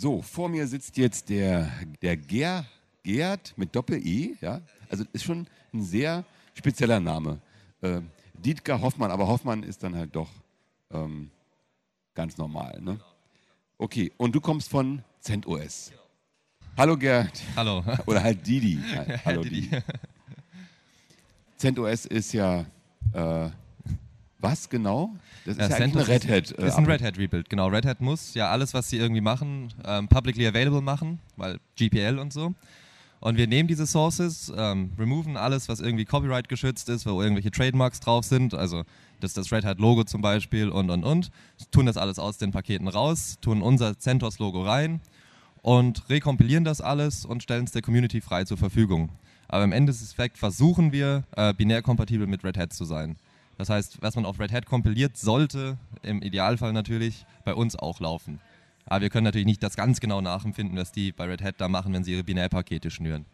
So, 0.00 0.22
vor 0.22 0.48
mir 0.48 0.66
sitzt 0.66 0.96
jetzt 0.96 1.28
der, 1.28 1.70
der 2.00 2.16
Ger, 2.16 2.64
Gerd 3.02 3.52
mit 3.58 3.76
Doppel-E, 3.76 4.34
ja. 4.40 4.62
Also 4.88 5.04
ist 5.12 5.24
schon 5.24 5.46
ein 5.74 5.82
sehr 5.82 6.24
spezieller 6.54 6.98
Name. 6.98 7.38
Äh, 7.82 8.00
Dietger 8.32 8.80
Hoffmann, 8.80 9.10
aber 9.10 9.28
Hoffmann 9.28 9.62
ist 9.62 9.82
dann 9.82 9.94
halt 9.94 10.16
doch 10.16 10.30
ähm, 10.90 11.30
ganz 12.14 12.38
normal, 12.38 12.80
ne? 12.80 12.98
Okay, 13.76 14.10
und 14.16 14.34
du 14.34 14.40
kommst 14.40 14.70
von 14.70 15.04
CentOS. 15.20 15.92
Hallo 16.78 16.96
Gerd. 16.96 17.42
Hallo. 17.54 17.84
Oder 18.06 18.22
halt 18.22 18.46
Didi. 18.46 18.78
Hallo 19.26 19.42
Didi. 19.42 19.68
CentOS 21.58 22.06
ist 22.06 22.32
ja 22.32 22.64
äh, 23.12 23.50
was 24.40 24.68
genau? 24.68 25.14
Das 25.44 25.56
ist 25.56 25.60
ja, 25.60 25.68
ja 25.68 25.84
eigentlich 25.84 26.08
ein 26.08 26.12
Red 26.12 26.28
Hat. 26.28 26.58
Äh, 26.58 26.68
ist 26.68 26.76
ein 26.76 26.86
Red 26.86 27.02
Hat 27.02 27.18
Rebuild, 27.18 27.48
genau. 27.48 27.68
Red 27.68 27.86
Hat 27.86 28.00
muss 28.00 28.34
ja 28.34 28.50
alles, 28.50 28.74
was 28.74 28.88
sie 28.88 28.98
irgendwie 28.98 29.20
machen, 29.20 29.72
ähm, 29.84 30.08
publicly 30.08 30.46
available 30.46 30.80
machen, 30.80 31.20
weil 31.36 31.58
GPL 31.76 32.18
und 32.18 32.32
so. 32.32 32.54
Und 33.20 33.36
wir 33.36 33.46
nehmen 33.46 33.68
diese 33.68 33.86
Sources, 33.86 34.50
ähm, 34.56 34.92
removen 34.98 35.36
alles, 35.36 35.68
was 35.68 35.80
irgendwie 35.80 36.06
Copyright 36.06 36.48
geschützt 36.48 36.88
ist, 36.88 37.04
wo 37.04 37.20
irgendwelche 37.20 37.50
Trademarks 37.50 38.00
drauf 38.00 38.24
sind, 38.24 38.54
also 38.54 38.84
das, 39.20 39.34
das 39.34 39.52
Red 39.52 39.66
Hat 39.66 39.78
Logo 39.78 40.04
zum 40.04 40.22
Beispiel 40.22 40.70
und 40.70 40.88
und 40.88 41.04
und, 41.04 41.30
tun 41.70 41.84
das 41.84 41.98
alles 41.98 42.18
aus 42.18 42.38
den 42.38 42.50
Paketen 42.50 42.88
raus, 42.88 43.36
tun 43.42 43.60
unser 43.60 43.98
CentOS 43.98 44.38
Logo 44.38 44.62
rein 44.62 45.00
und 45.60 46.08
rekompilieren 46.08 46.64
das 46.64 46.80
alles 46.80 47.26
und 47.26 47.42
stellen 47.42 47.64
es 47.64 47.72
der 47.72 47.82
Community 47.82 48.22
frei 48.22 48.44
zur 48.44 48.56
Verfügung. 48.56 49.10
Aber 49.48 49.64
im 49.64 49.72
Endeffekt 49.72 50.38
versuchen 50.38 50.92
wir, 50.92 51.24
äh, 51.36 51.52
binär 51.52 51.82
kompatibel 51.82 52.26
mit 52.26 52.42
Red 52.42 52.56
Hat 52.56 52.72
zu 52.72 52.86
sein. 52.86 53.16
Das 53.60 53.68
heißt, 53.68 53.98
was 54.00 54.16
man 54.16 54.24
auf 54.24 54.40
Red 54.40 54.52
Hat 54.52 54.64
kompiliert, 54.64 55.18
sollte 55.18 55.76
im 56.02 56.22
Idealfall 56.22 56.72
natürlich 56.72 57.26
bei 57.44 57.54
uns 57.54 57.76
auch 57.76 58.00
laufen. 58.00 58.40
Aber 58.86 59.02
wir 59.02 59.10
können 59.10 59.24
natürlich 59.24 59.46
nicht 59.46 59.62
das 59.62 59.76
ganz 59.76 60.00
genau 60.00 60.22
nachempfinden, 60.22 60.78
was 60.78 60.92
die 60.92 61.12
bei 61.12 61.26
Red 61.26 61.42
Hat 61.42 61.56
da 61.58 61.68
machen, 61.68 61.92
wenn 61.92 62.02
sie 62.02 62.12
ihre 62.12 62.24
Binärpakete 62.24 62.90
schnüren. 62.90 63.26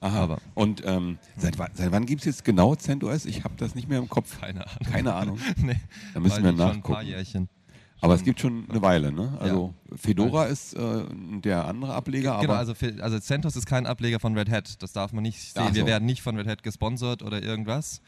Aha. 0.00 0.22
Aber 0.22 0.38
Und 0.54 0.82
ähm, 0.84 1.18
seit, 1.36 1.54
seit, 1.74 1.92
wann 1.92 2.04
gibt 2.04 2.22
es 2.22 2.24
jetzt 2.24 2.44
genau 2.44 2.74
CentOS? 2.74 3.26
Ich 3.26 3.44
habe 3.44 3.54
das 3.58 3.76
nicht 3.76 3.88
mehr 3.88 4.00
im 4.00 4.08
Kopf. 4.08 4.40
Keine 4.40 4.66
Ahnung. 4.66 4.92
Keine 4.92 5.14
Ahnung. 5.14 5.38
nee. 5.58 5.76
Da 6.14 6.20
müssen 6.20 6.42
wir 6.42 6.50
nachgucken. 6.50 6.72
Schon 6.72 6.76
ein 6.76 6.82
paar 6.82 7.02
Jährchen. 7.04 7.48
Aber 8.00 8.14
es 8.14 8.24
gibt 8.24 8.40
schon 8.40 8.68
eine 8.68 8.82
Weile, 8.82 9.12
ne? 9.12 9.38
Also 9.38 9.72
ja. 9.88 9.96
Fedora 9.98 10.46
ist 10.46 10.74
äh, 10.74 11.04
der 11.44 11.66
andere 11.66 11.94
Ableger. 11.94 12.40
Genau, 12.40 12.54
also, 12.54 12.74
also 13.00 13.20
CentOS 13.20 13.54
ist 13.54 13.66
kein 13.66 13.86
Ableger 13.86 14.18
von 14.18 14.36
Red 14.36 14.50
Hat. 14.50 14.82
Das 14.82 14.92
darf 14.92 15.12
man 15.12 15.22
nicht 15.22 15.54
sehen. 15.54 15.68
So. 15.68 15.74
Wir 15.76 15.86
werden 15.86 16.06
nicht 16.06 16.22
von 16.22 16.36
Red 16.36 16.48
Hat 16.48 16.64
gesponsert 16.64 17.22
oder 17.22 17.40
irgendwas. 17.40 18.00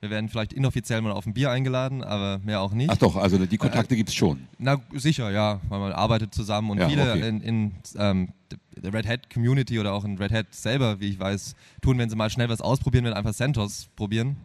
Wir 0.00 0.08
werden 0.08 0.30
vielleicht 0.30 0.54
inoffiziell 0.54 1.02
mal 1.02 1.12
auf 1.12 1.26
ein 1.26 1.34
Bier 1.34 1.50
eingeladen, 1.50 2.02
aber 2.02 2.38
mehr 2.42 2.62
auch 2.62 2.72
nicht. 2.72 2.88
Ach 2.90 2.96
doch, 2.96 3.16
also 3.16 3.36
die 3.44 3.58
Kontakte 3.58 3.94
äh, 3.94 3.98
gibt 3.98 4.08
es 4.08 4.14
schon. 4.14 4.46
Na 4.58 4.80
sicher, 4.94 5.30
ja, 5.30 5.60
weil 5.68 5.78
man 5.78 5.92
arbeitet 5.92 6.34
zusammen 6.34 6.70
und 6.70 6.78
ja, 6.78 6.88
viele 6.88 7.10
okay. 7.10 7.28
in, 7.28 7.40
in 7.42 7.72
ähm, 7.96 8.28
der 8.76 8.94
Red 8.94 9.06
Hat 9.06 9.28
Community 9.28 9.78
oder 9.78 9.92
auch 9.92 10.06
in 10.06 10.16
Red 10.16 10.32
Hat 10.32 10.54
selber, 10.54 11.00
wie 11.00 11.10
ich 11.10 11.20
weiß, 11.20 11.54
tun, 11.82 11.98
wenn 11.98 12.08
sie 12.08 12.16
mal 12.16 12.30
schnell 12.30 12.48
was 12.48 12.62
ausprobieren, 12.62 13.04
wenn 13.04 13.12
einfach 13.12 13.34
CentOS 13.34 13.88
probieren. 13.94 14.36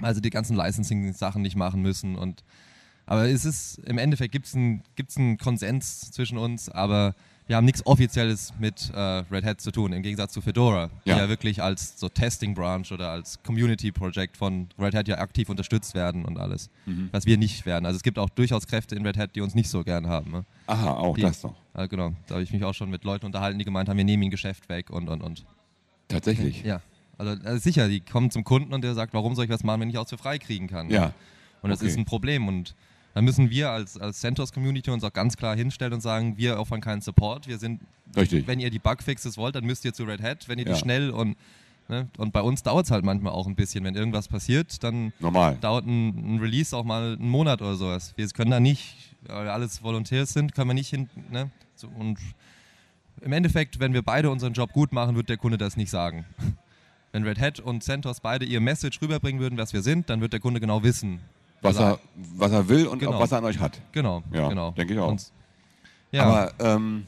Also 0.00 0.22
die 0.22 0.30
ganzen 0.30 0.56
Licensing-Sachen 0.56 1.42
nicht 1.42 1.54
machen 1.54 1.82
müssen. 1.82 2.16
Und, 2.16 2.42
aber 3.04 3.28
es 3.28 3.44
ist, 3.44 3.78
im 3.80 3.98
Endeffekt 3.98 4.32
gibt 4.32 4.46
es 4.46 4.56
einen 4.56 4.82
einen 5.16 5.36
Konsens 5.36 6.12
zwischen 6.12 6.38
uns, 6.38 6.70
aber 6.70 7.14
wir 7.46 7.56
haben 7.56 7.64
nichts 7.64 7.84
Offizielles 7.84 8.54
mit 8.58 8.90
äh, 8.94 8.98
Red 8.98 9.44
Hat 9.44 9.60
zu 9.60 9.70
tun, 9.70 9.92
im 9.92 10.02
Gegensatz 10.02 10.32
zu 10.32 10.40
Fedora, 10.40 10.90
ja. 11.04 11.14
die 11.14 11.20
ja 11.20 11.28
wirklich 11.28 11.62
als 11.62 11.98
so 11.98 12.08
Testing 12.08 12.54
Branch 12.54 12.90
oder 12.90 13.10
als 13.10 13.42
Community 13.42 13.92
Project 13.92 14.36
von 14.36 14.68
Red 14.78 14.94
Hat 14.94 15.08
ja 15.08 15.18
aktiv 15.18 15.50
unterstützt 15.50 15.94
werden 15.94 16.24
und 16.24 16.38
alles, 16.38 16.70
mhm. 16.86 17.10
was 17.12 17.26
wir 17.26 17.36
nicht 17.36 17.66
werden. 17.66 17.84
Also 17.84 17.96
es 17.96 18.02
gibt 18.02 18.18
auch 18.18 18.30
durchaus 18.30 18.66
Kräfte 18.66 18.94
in 18.94 19.04
Red 19.04 19.18
Hat, 19.18 19.36
die 19.36 19.42
uns 19.42 19.54
nicht 19.54 19.68
so 19.68 19.84
gern 19.84 20.08
haben. 20.08 20.30
Ne? 20.30 20.44
Aha, 20.66 20.92
auch 20.92 21.16
die, 21.16 21.22
das 21.22 21.42
noch. 21.42 21.54
Äh, 21.74 21.86
genau, 21.88 22.12
da 22.26 22.34
habe 22.34 22.42
ich 22.42 22.52
mich 22.52 22.64
auch 22.64 22.74
schon 22.74 22.88
mit 22.88 23.04
Leuten 23.04 23.26
unterhalten, 23.26 23.58
die 23.58 23.64
gemeint 23.64 23.88
haben, 23.88 23.98
wir 23.98 24.04
nehmen 24.04 24.22
ihnen 24.22 24.30
Geschäft 24.30 24.68
weg 24.68 24.90
und 24.90 25.08
und 25.08 25.22
und. 25.22 25.44
Tatsächlich? 26.08 26.62
Ja. 26.62 26.80
Also, 27.18 27.32
also 27.44 27.58
sicher, 27.58 27.88
die 27.88 28.00
kommen 28.00 28.30
zum 28.30 28.44
Kunden 28.44 28.72
und 28.72 28.82
der 28.82 28.94
sagt, 28.94 29.14
warum 29.14 29.34
soll 29.34 29.44
ich 29.44 29.50
was 29.50 29.62
machen, 29.64 29.82
wenn 29.82 29.90
ich 29.90 29.98
auch 29.98 30.08
für 30.08 30.18
frei 30.18 30.38
kriegen 30.38 30.66
kann? 30.66 30.90
Ja. 30.90 31.12
Und 31.62 31.70
das 31.70 31.80
okay. 31.80 31.88
ist 31.88 31.98
ein 31.98 32.04
Problem 32.04 32.48
und 32.48 32.74
dann 33.14 33.24
müssen 33.24 33.48
wir 33.48 33.70
als, 33.70 33.98
als 33.98 34.20
CentOS-Community 34.20 34.90
uns 34.90 35.04
auch 35.04 35.12
ganz 35.12 35.36
klar 35.36 35.56
hinstellen 35.56 35.94
und 35.94 36.00
sagen, 36.00 36.36
wir 36.36 36.58
opfern 36.58 36.80
keinen 36.80 37.00
Support. 37.00 37.46
Wir 37.46 37.58
sind, 37.58 37.80
Richtig. 38.16 38.46
wenn 38.46 38.60
ihr 38.60 38.70
die 38.70 38.80
Bugfixes 38.80 39.38
wollt, 39.38 39.54
dann 39.54 39.64
müsst 39.64 39.84
ihr 39.84 39.94
zu 39.94 40.04
Red 40.04 40.22
Hat. 40.22 40.48
Wenn 40.48 40.58
ihr 40.58 40.66
ja. 40.66 40.72
die 40.72 40.78
schnell 40.78 41.10
und 41.10 41.36
Ne? 41.88 42.08
Und 42.16 42.32
bei 42.32 42.40
uns 42.40 42.62
dauert 42.62 42.86
es 42.86 42.90
halt 42.90 43.04
manchmal 43.04 43.32
auch 43.32 43.46
ein 43.46 43.56
bisschen. 43.56 43.84
Wenn 43.84 43.94
irgendwas 43.94 44.28
passiert, 44.28 44.82
dann 44.82 45.12
Normal. 45.18 45.58
dauert 45.60 45.86
ein, 45.86 46.36
ein, 46.36 46.38
Release 46.38 46.74
auch 46.74 46.84
mal 46.84 47.16
einen 47.18 47.28
Monat 47.28 47.60
oder 47.60 47.74
sowas. 47.74 48.14
Wir 48.16 48.26
können 48.28 48.50
da 48.50 48.60
nicht, 48.60 49.14
weil 49.26 49.44
wir 49.44 49.52
alles 49.52 49.82
Volunteers 49.82 50.32
sind, 50.32 50.54
können 50.54 50.70
wir 50.70 50.74
nicht 50.74 50.88
hin. 50.88 51.10
Ne? 51.30 51.50
So, 51.74 51.88
und 51.88 52.18
im 53.20 53.32
Endeffekt, 53.32 53.80
wenn 53.80 53.92
wir 53.92 54.02
beide 54.02 54.30
unseren 54.30 54.54
Job 54.54 54.72
gut 54.72 54.92
machen, 54.92 55.14
wird 55.14 55.28
der 55.28 55.36
Kunde 55.36 55.58
das 55.58 55.76
nicht 55.76 55.90
sagen. 55.90 56.24
Wenn 57.12 57.22
Red 57.22 57.38
Hat 57.38 57.60
und 57.60 57.84
CentOS 57.84 58.18
beide 58.18 58.44
ihr 58.44 58.60
Message 58.60 59.00
rüberbringen 59.00 59.40
würden, 59.40 59.56
was 59.56 59.72
wir 59.72 59.82
sind, 59.82 60.10
dann 60.10 60.20
wird 60.20 60.32
der 60.32 60.40
Kunde 60.40 60.58
genau 60.58 60.82
wissen, 60.82 61.20
was, 61.64 61.78
er, 61.78 61.98
was 62.36 62.52
er 62.52 62.68
will 62.68 62.86
und 62.86 62.98
genau. 62.98 63.18
was 63.18 63.32
er 63.32 63.38
an 63.38 63.44
euch 63.44 63.58
hat. 63.58 63.80
Genau, 63.92 64.22
ja, 64.32 64.48
genau. 64.48 64.70
Denke 64.72 64.94
ich 64.94 65.00
auch. 65.00 65.10
Und, 65.10 65.32
ja. 66.12 66.24
Aber 66.24 66.52
ähm, 66.60 67.06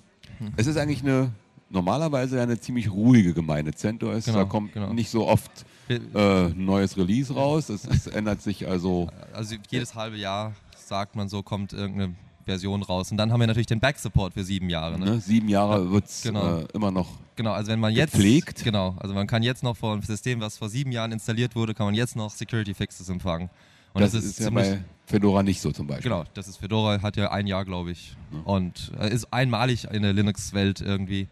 es 0.56 0.67
ist 0.67 0.77
eigentlich 0.77 1.03
eine 1.03 1.31
normalerweise 1.69 2.41
eine 2.41 2.59
ziemlich 2.59 2.91
ruhige 2.91 3.34
Gemeinde. 3.34 3.72
CentOS, 3.72 4.25
genau, 4.25 4.39
da 4.39 4.45
kommt 4.45 4.72
genau. 4.72 4.93
nicht 4.93 5.11
so 5.11 5.27
oft 5.27 5.50
äh, 5.89 6.49
neues 6.55 6.97
Release 6.97 7.33
raus. 7.33 7.69
Es, 7.69 7.87
es, 7.87 8.06
ändert 8.06 8.43
sich 8.43 8.66
also. 8.66 9.09
Also 9.33 9.56
jedes 9.71 9.95
halbe 9.95 10.16
Jahr 10.16 10.55
sagt 10.77 11.16
man 11.16 11.28
so, 11.28 11.43
kommt 11.43 11.72
irgendeine 11.72 12.15
Version 12.45 12.83
raus. 12.83 13.11
Und 13.11 13.16
dann 13.16 13.33
haben 13.33 13.41
wir 13.41 13.47
natürlich 13.47 13.66
den 13.66 13.81
Back-Support 13.81 14.34
für 14.34 14.45
sieben 14.45 14.71
Jahre. 14.71 14.99
Ne? 14.99 15.06
Ne? 15.06 15.21
Sieben 15.21 15.49
Jahre 15.49 15.84
ja, 15.84 15.91
wird 15.91 16.06
es 16.06 16.22
genau. 16.22 16.61
äh, 16.61 16.66
immer 16.72 16.91
noch. 16.91 17.09
Genau, 17.34 17.53
also 17.53 17.71
wenn 17.72 17.81
man 17.81 17.93
jetzt. 17.93 18.12
Gepflegt. 18.12 18.65
Genau, 18.65 18.95
also 18.99 19.15
man 19.15 19.27
kann 19.27 19.43
jetzt 19.43 19.62
noch 19.62 19.77
vor 19.77 19.93
einem 19.93 20.03
System, 20.03 20.41
was 20.41 20.56
vor 20.56 20.69
sieben 20.69 20.93
Jahren 20.93 21.12
installiert 21.12 21.56
wurde, 21.56 21.75
kann 21.75 21.87
man 21.87 21.95
jetzt 21.95 22.16
noch 22.16 22.31
Security 22.31 22.72
Fixes 22.72 23.09
empfangen. 23.09 23.50
Und 23.97 24.03
das, 24.03 24.12
das 24.12 24.25
ist, 24.25 24.39
ist 24.39 24.45
ja 24.45 24.51
bei 24.51 24.84
Fedora 25.07 25.43
nicht 25.43 25.61
so 25.61 25.73
zum 25.73 25.87
Beispiel. 25.87 26.11
Genau, 26.11 26.25
das 26.34 26.49
ist 26.49 26.59
Fedora, 26.59 27.01
hat 27.01 27.17
ja 27.17 27.31
ein 27.31 27.47
Jahr, 27.47 27.65
glaube 27.65 27.93
ich. 27.93 28.17
Ja. 28.33 28.41
Und 28.41 28.93
äh, 29.01 29.12
ist 29.12 29.33
einmalig 29.33 29.84
in 29.91 30.03
der 30.03 30.12
Linux-Welt 30.12 30.81
irgendwie. 30.81 31.29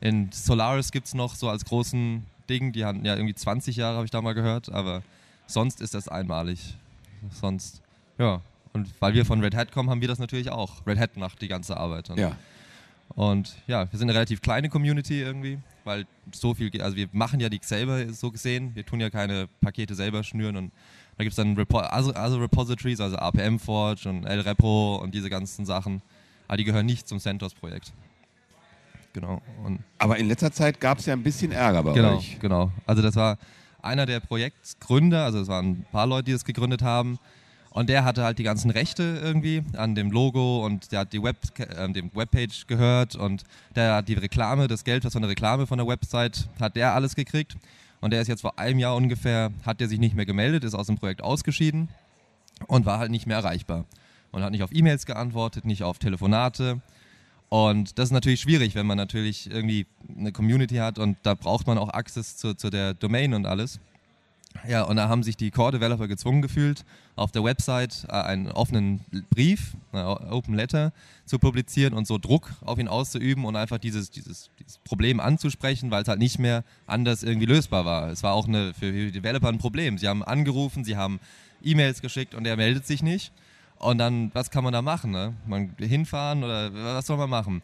In 0.00 0.32
Solaris 0.32 0.90
gibt 0.90 1.06
es 1.06 1.14
noch 1.14 1.34
so 1.34 1.48
als 1.48 1.64
großen 1.64 2.24
Ding, 2.48 2.72
die 2.72 2.84
hatten 2.84 3.04
ja 3.04 3.14
irgendwie 3.14 3.34
20 3.34 3.76
Jahre, 3.76 3.96
habe 3.96 4.06
ich 4.06 4.10
da 4.10 4.20
mal 4.22 4.34
gehört, 4.34 4.72
aber 4.72 5.02
sonst 5.46 5.80
ist 5.80 5.94
das 5.94 6.08
einmalig. 6.08 6.76
Sonst, 7.30 7.82
ja. 8.18 8.40
Und 8.72 8.88
weil 9.00 9.14
wir 9.14 9.24
von 9.24 9.40
Red 9.40 9.54
Hat 9.54 9.72
kommen, 9.72 9.90
haben 9.90 10.00
wir 10.00 10.08
das 10.08 10.18
natürlich 10.18 10.50
auch. 10.50 10.86
Red 10.86 10.98
Hat 10.98 11.16
macht 11.16 11.42
die 11.42 11.48
ganze 11.48 11.76
Arbeit. 11.76 12.10
Und 12.10 12.18
ja. 12.18 12.36
Und 13.16 13.56
ja, 13.66 13.90
wir 13.90 13.98
sind 13.98 14.08
eine 14.08 14.16
relativ 14.16 14.40
kleine 14.40 14.68
Community 14.68 15.20
irgendwie, 15.20 15.58
weil 15.84 16.06
so 16.32 16.54
viel, 16.54 16.70
also 16.80 16.96
wir 16.96 17.08
machen 17.12 17.40
ja 17.40 17.48
die 17.48 17.58
selber 17.62 18.12
so 18.12 18.30
gesehen, 18.30 18.74
wir 18.74 18.86
tun 18.86 19.00
ja 19.00 19.10
keine 19.10 19.48
Pakete 19.60 19.94
selber 19.94 20.22
schnüren 20.22 20.56
und 20.56 20.72
da 21.20 21.24
gibt 21.24 21.32
es 21.32 21.36
dann 21.36 21.54
Repo 21.54 21.76
also, 21.80 22.14
also 22.14 22.38
Repositories, 22.38 22.98
also 22.98 23.16
APM 23.16 23.58
Forge 23.58 24.08
und 24.08 24.24
LRepo 24.24 24.96
und 25.02 25.14
diese 25.14 25.28
ganzen 25.28 25.66
Sachen. 25.66 26.00
Aber 26.48 26.56
die 26.56 26.64
gehören 26.64 26.86
nicht 26.86 27.06
zum 27.06 27.20
CentOS-Projekt. 27.20 27.92
Genau. 29.12 29.42
Und 29.62 29.80
Aber 29.98 30.16
in 30.16 30.28
letzter 30.28 30.50
Zeit 30.50 30.80
gab 30.80 30.98
es 30.98 31.04
ja 31.04 31.12
ein 31.12 31.22
bisschen 31.22 31.52
Ärger 31.52 31.82
bei 31.82 31.92
genau, 31.92 32.16
euch. 32.16 32.38
Genau. 32.40 32.70
Also 32.86 33.02
das 33.02 33.16
war 33.16 33.36
einer 33.82 34.06
der 34.06 34.20
Projektgründer, 34.20 35.22
also 35.26 35.40
es 35.40 35.48
waren 35.48 35.72
ein 35.72 35.86
paar 35.92 36.06
Leute, 36.06 36.24
die 36.24 36.32
das 36.32 36.46
gegründet 36.46 36.80
haben. 36.80 37.18
Und 37.68 37.90
der 37.90 38.06
hatte 38.06 38.24
halt 38.24 38.38
die 38.38 38.42
ganzen 38.42 38.70
Rechte 38.70 39.20
irgendwie 39.22 39.62
an 39.76 39.94
dem 39.94 40.10
Logo 40.10 40.64
und 40.64 40.90
der 40.90 41.00
hat 41.00 41.12
die 41.12 41.22
Web, 41.22 41.36
äh, 41.58 41.92
dem 41.92 42.10
Webpage 42.14 42.66
gehört 42.66 43.14
und 43.14 43.44
der 43.76 43.96
hat 43.96 44.08
die 44.08 44.14
Reklame, 44.14 44.68
das 44.68 44.84
Geld, 44.84 45.04
was 45.04 45.12
von 45.12 45.20
der 45.20 45.30
Reklame 45.30 45.66
von 45.66 45.76
der 45.76 45.86
Website, 45.86 46.48
hat 46.58 46.76
der 46.76 46.94
alles 46.94 47.14
gekriegt. 47.14 47.58
Und 48.00 48.12
der 48.12 48.20
ist 48.20 48.28
jetzt 48.28 48.40
vor 48.40 48.58
einem 48.58 48.78
Jahr 48.78 48.96
ungefähr, 48.96 49.52
hat 49.64 49.80
der 49.80 49.88
sich 49.88 49.98
nicht 49.98 50.14
mehr 50.14 50.26
gemeldet, 50.26 50.64
ist 50.64 50.74
aus 50.74 50.86
dem 50.86 50.96
Projekt 50.96 51.22
ausgeschieden 51.22 51.88
und 52.66 52.86
war 52.86 52.98
halt 52.98 53.10
nicht 53.10 53.26
mehr 53.26 53.36
erreichbar. 53.36 53.84
Und 54.32 54.42
hat 54.42 54.52
nicht 54.52 54.62
auf 54.62 54.72
E-Mails 54.72 55.06
geantwortet, 55.06 55.64
nicht 55.64 55.82
auf 55.82 55.98
Telefonate. 55.98 56.80
Und 57.48 57.98
das 57.98 58.06
ist 58.06 58.12
natürlich 58.12 58.40
schwierig, 58.40 58.74
wenn 58.74 58.86
man 58.86 58.96
natürlich 58.96 59.50
irgendwie 59.50 59.86
eine 60.16 60.32
Community 60.32 60.76
hat 60.76 60.98
und 60.98 61.18
da 61.24 61.34
braucht 61.34 61.66
man 61.66 61.78
auch 61.78 61.88
Access 61.92 62.36
zu, 62.36 62.54
zu 62.54 62.70
der 62.70 62.94
Domain 62.94 63.34
und 63.34 63.44
alles. 63.44 63.80
Ja, 64.68 64.82
und 64.82 64.96
da 64.96 65.08
haben 65.08 65.22
sich 65.22 65.36
die 65.36 65.50
Core-Developer 65.50 66.08
gezwungen 66.08 66.42
gefühlt, 66.42 66.84
auf 67.16 67.32
der 67.32 67.44
Website 67.44 68.06
äh, 68.08 68.12
einen 68.12 68.48
offenen 68.48 69.00
Brief, 69.30 69.76
eine 69.92 70.32
Open 70.32 70.54
Letter, 70.54 70.92
zu 71.24 71.38
publizieren 71.38 71.94
und 71.94 72.06
so 72.06 72.18
Druck 72.18 72.50
auf 72.60 72.78
ihn 72.78 72.88
auszuüben 72.88 73.44
und 73.44 73.56
einfach 73.56 73.78
dieses, 73.78 74.10
dieses, 74.10 74.50
dieses 74.58 74.78
Problem 74.78 75.20
anzusprechen, 75.20 75.90
weil 75.90 76.02
es 76.02 76.08
halt 76.08 76.18
nicht 76.18 76.38
mehr 76.38 76.64
anders 76.86 77.22
irgendwie 77.22 77.46
lösbar 77.46 77.84
war. 77.84 78.08
Es 78.08 78.22
war 78.22 78.34
auch 78.34 78.48
eine, 78.48 78.74
für 78.74 78.92
die 78.92 79.12
Developer 79.12 79.48
ein 79.48 79.58
Problem. 79.58 79.98
Sie 79.98 80.08
haben 80.08 80.22
angerufen, 80.22 80.84
sie 80.84 80.96
haben 80.96 81.20
E-Mails 81.62 82.02
geschickt 82.02 82.34
und 82.34 82.46
er 82.46 82.56
meldet 82.56 82.86
sich 82.86 83.02
nicht. 83.02 83.32
Und 83.78 83.98
dann, 83.98 84.30
was 84.34 84.50
kann 84.50 84.64
man 84.64 84.72
da 84.72 84.82
machen? 84.82 85.10
Ne? 85.10 85.34
Man 85.46 85.74
hinfahren 85.78 86.44
oder 86.44 86.74
was 86.74 87.06
soll 87.06 87.16
man 87.16 87.30
machen? 87.30 87.62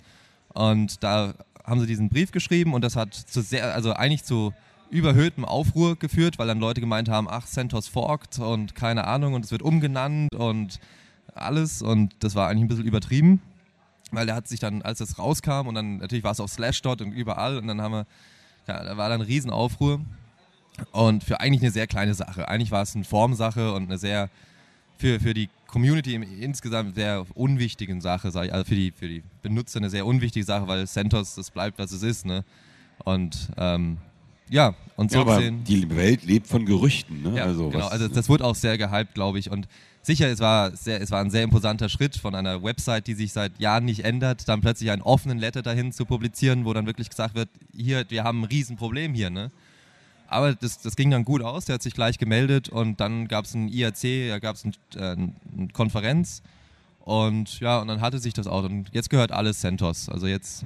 Und 0.54 1.02
da 1.02 1.34
haben 1.64 1.80
sie 1.80 1.86
diesen 1.86 2.08
Brief 2.08 2.30
geschrieben 2.30 2.72
und 2.72 2.82
das 2.82 2.96
hat 2.96 3.12
zu 3.12 3.42
sehr, 3.42 3.74
also 3.74 3.92
eigentlich 3.92 4.24
zu 4.24 4.54
überhöhtem 4.90 5.44
Aufruhr 5.44 5.96
geführt, 5.96 6.38
weil 6.38 6.46
dann 6.46 6.60
Leute 6.60 6.80
gemeint 6.80 7.08
haben, 7.08 7.26
ach, 7.28 7.46
CentOS 7.46 7.88
forkt 7.88 8.38
und 8.38 8.74
keine 8.74 9.06
Ahnung 9.06 9.34
und 9.34 9.44
es 9.44 9.50
wird 9.50 9.62
umgenannt 9.62 10.34
und 10.34 10.80
alles 11.34 11.82
und 11.82 12.14
das 12.20 12.34
war 12.34 12.48
eigentlich 12.48 12.64
ein 12.64 12.68
bisschen 12.68 12.84
übertrieben. 12.86 13.40
weil 14.12 14.26
der 14.26 14.36
hat 14.36 14.46
sich 14.48 14.60
dann, 14.60 14.82
als 14.82 15.00
es 15.00 15.18
rauskam 15.18 15.66
und 15.66 15.74
dann 15.74 15.98
natürlich 15.98 16.24
war 16.24 16.30
es 16.32 16.40
auf 16.40 16.50
Slashdot 16.50 17.02
und 17.02 17.12
überall 17.12 17.58
und 17.58 17.66
dann 17.66 17.80
haben 17.80 17.92
wir, 17.92 18.06
ja, 18.68 18.84
da 18.84 18.96
war 18.96 19.08
dann 19.08 19.20
ein 19.20 19.26
Riesenaufruhr 19.26 20.00
und 20.92 21.24
für 21.24 21.40
eigentlich 21.40 21.62
eine 21.62 21.70
sehr 21.70 21.86
kleine 21.86 22.14
Sache. 22.14 22.48
Eigentlich 22.48 22.70
war 22.70 22.82
es 22.82 22.94
eine 22.94 23.04
Formsache 23.04 23.72
und 23.72 23.84
eine 23.84 23.98
sehr, 23.98 24.30
für, 24.98 25.20
für 25.20 25.34
die 25.34 25.48
Community 25.66 26.14
insgesamt 26.14 26.94
sehr 26.94 27.26
unwichtigen 27.34 28.00
Sache, 28.00 28.30
sag 28.30 28.46
ich, 28.46 28.52
also 28.52 28.64
für 28.64 28.76
die, 28.76 28.92
für 28.92 29.08
die 29.08 29.22
Benutzer 29.42 29.80
eine 29.80 29.90
sehr 29.90 30.06
unwichtige 30.06 30.44
Sache, 30.44 30.68
weil 30.68 30.86
CentOS, 30.86 31.34
das 31.34 31.50
bleibt, 31.50 31.78
was 31.78 31.92
es 31.92 32.02
ist, 32.02 32.24
ne? 32.24 32.44
Und 33.04 33.50
ähm, 33.58 33.98
ja, 34.48 34.74
und 34.96 35.10
so 35.10 35.18
ja, 35.18 35.24
gesehen. 35.24 35.64
die 35.64 35.94
Welt 35.94 36.24
lebt 36.24 36.46
von 36.46 36.64
Gerüchten. 36.64 37.22
Ne? 37.22 37.36
Ja, 37.36 37.44
also, 37.44 37.70
genau. 37.70 37.86
Also 37.88 38.08
das 38.08 38.28
wurde 38.28 38.44
auch 38.44 38.54
sehr 38.54 38.78
gehypt, 38.78 39.14
glaube 39.14 39.38
ich. 39.38 39.50
Und 39.50 39.68
sicher, 40.02 40.28
es 40.28 40.40
war, 40.40 40.74
sehr, 40.76 41.00
es 41.00 41.10
war 41.10 41.20
ein 41.20 41.30
sehr 41.30 41.42
imposanter 41.42 41.88
Schritt 41.88 42.16
von 42.16 42.34
einer 42.34 42.62
Website, 42.62 43.06
die 43.06 43.14
sich 43.14 43.32
seit 43.32 43.58
Jahren 43.58 43.84
nicht 43.84 44.04
ändert, 44.04 44.48
dann 44.48 44.60
plötzlich 44.60 44.90
einen 44.90 45.02
offenen 45.02 45.38
Letter 45.38 45.62
dahin 45.62 45.92
zu 45.92 46.06
publizieren, 46.06 46.64
wo 46.64 46.72
dann 46.72 46.86
wirklich 46.86 47.10
gesagt 47.10 47.34
wird, 47.34 47.48
hier, 47.76 48.04
wir 48.08 48.24
haben 48.24 48.42
ein 48.42 48.44
Riesenproblem 48.44 49.14
hier. 49.14 49.30
Ne? 49.30 49.50
Aber 50.28 50.54
das, 50.54 50.80
das 50.80 50.96
ging 50.96 51.10
dann 51.10 51.24
gut 51.24 51.42
aus, 51.42 51.66
der 51.66 51.74
hat 51.74 51.82
sich 51.82 51.94
gleich 51.94 52.18
gemeldet 52.18 52.68
und 52.68 53.00
dann 53.00 53.28
gab 53.28 53.44
es 53.44 53.54
ein 53.54 53.68
IRC, 53.68 54.28
da 54.28 54.38
gab 54.38 54.56
es 54.56 54.64
ein, 54.64 54.72
äh, 54.94 55.00
eine 55.00 55.68
Konferenz 55.72 56.42
und 57.00 57.60
ja, 57.60 57.78
und 57.80 57.86
dann 57.86 58.00
hatte 58.00 58.18
sich 58.18 58.34
das 58.34 58.48
auch. 58.48 58.64
Und 58.64 58.90
jetzt 58.92 59.10
gehört 59.10 59.30
alles 59.30 59.60
CentOS. 59.60 60.08
Also 60.08 60.26
jetzt 60.26 60.64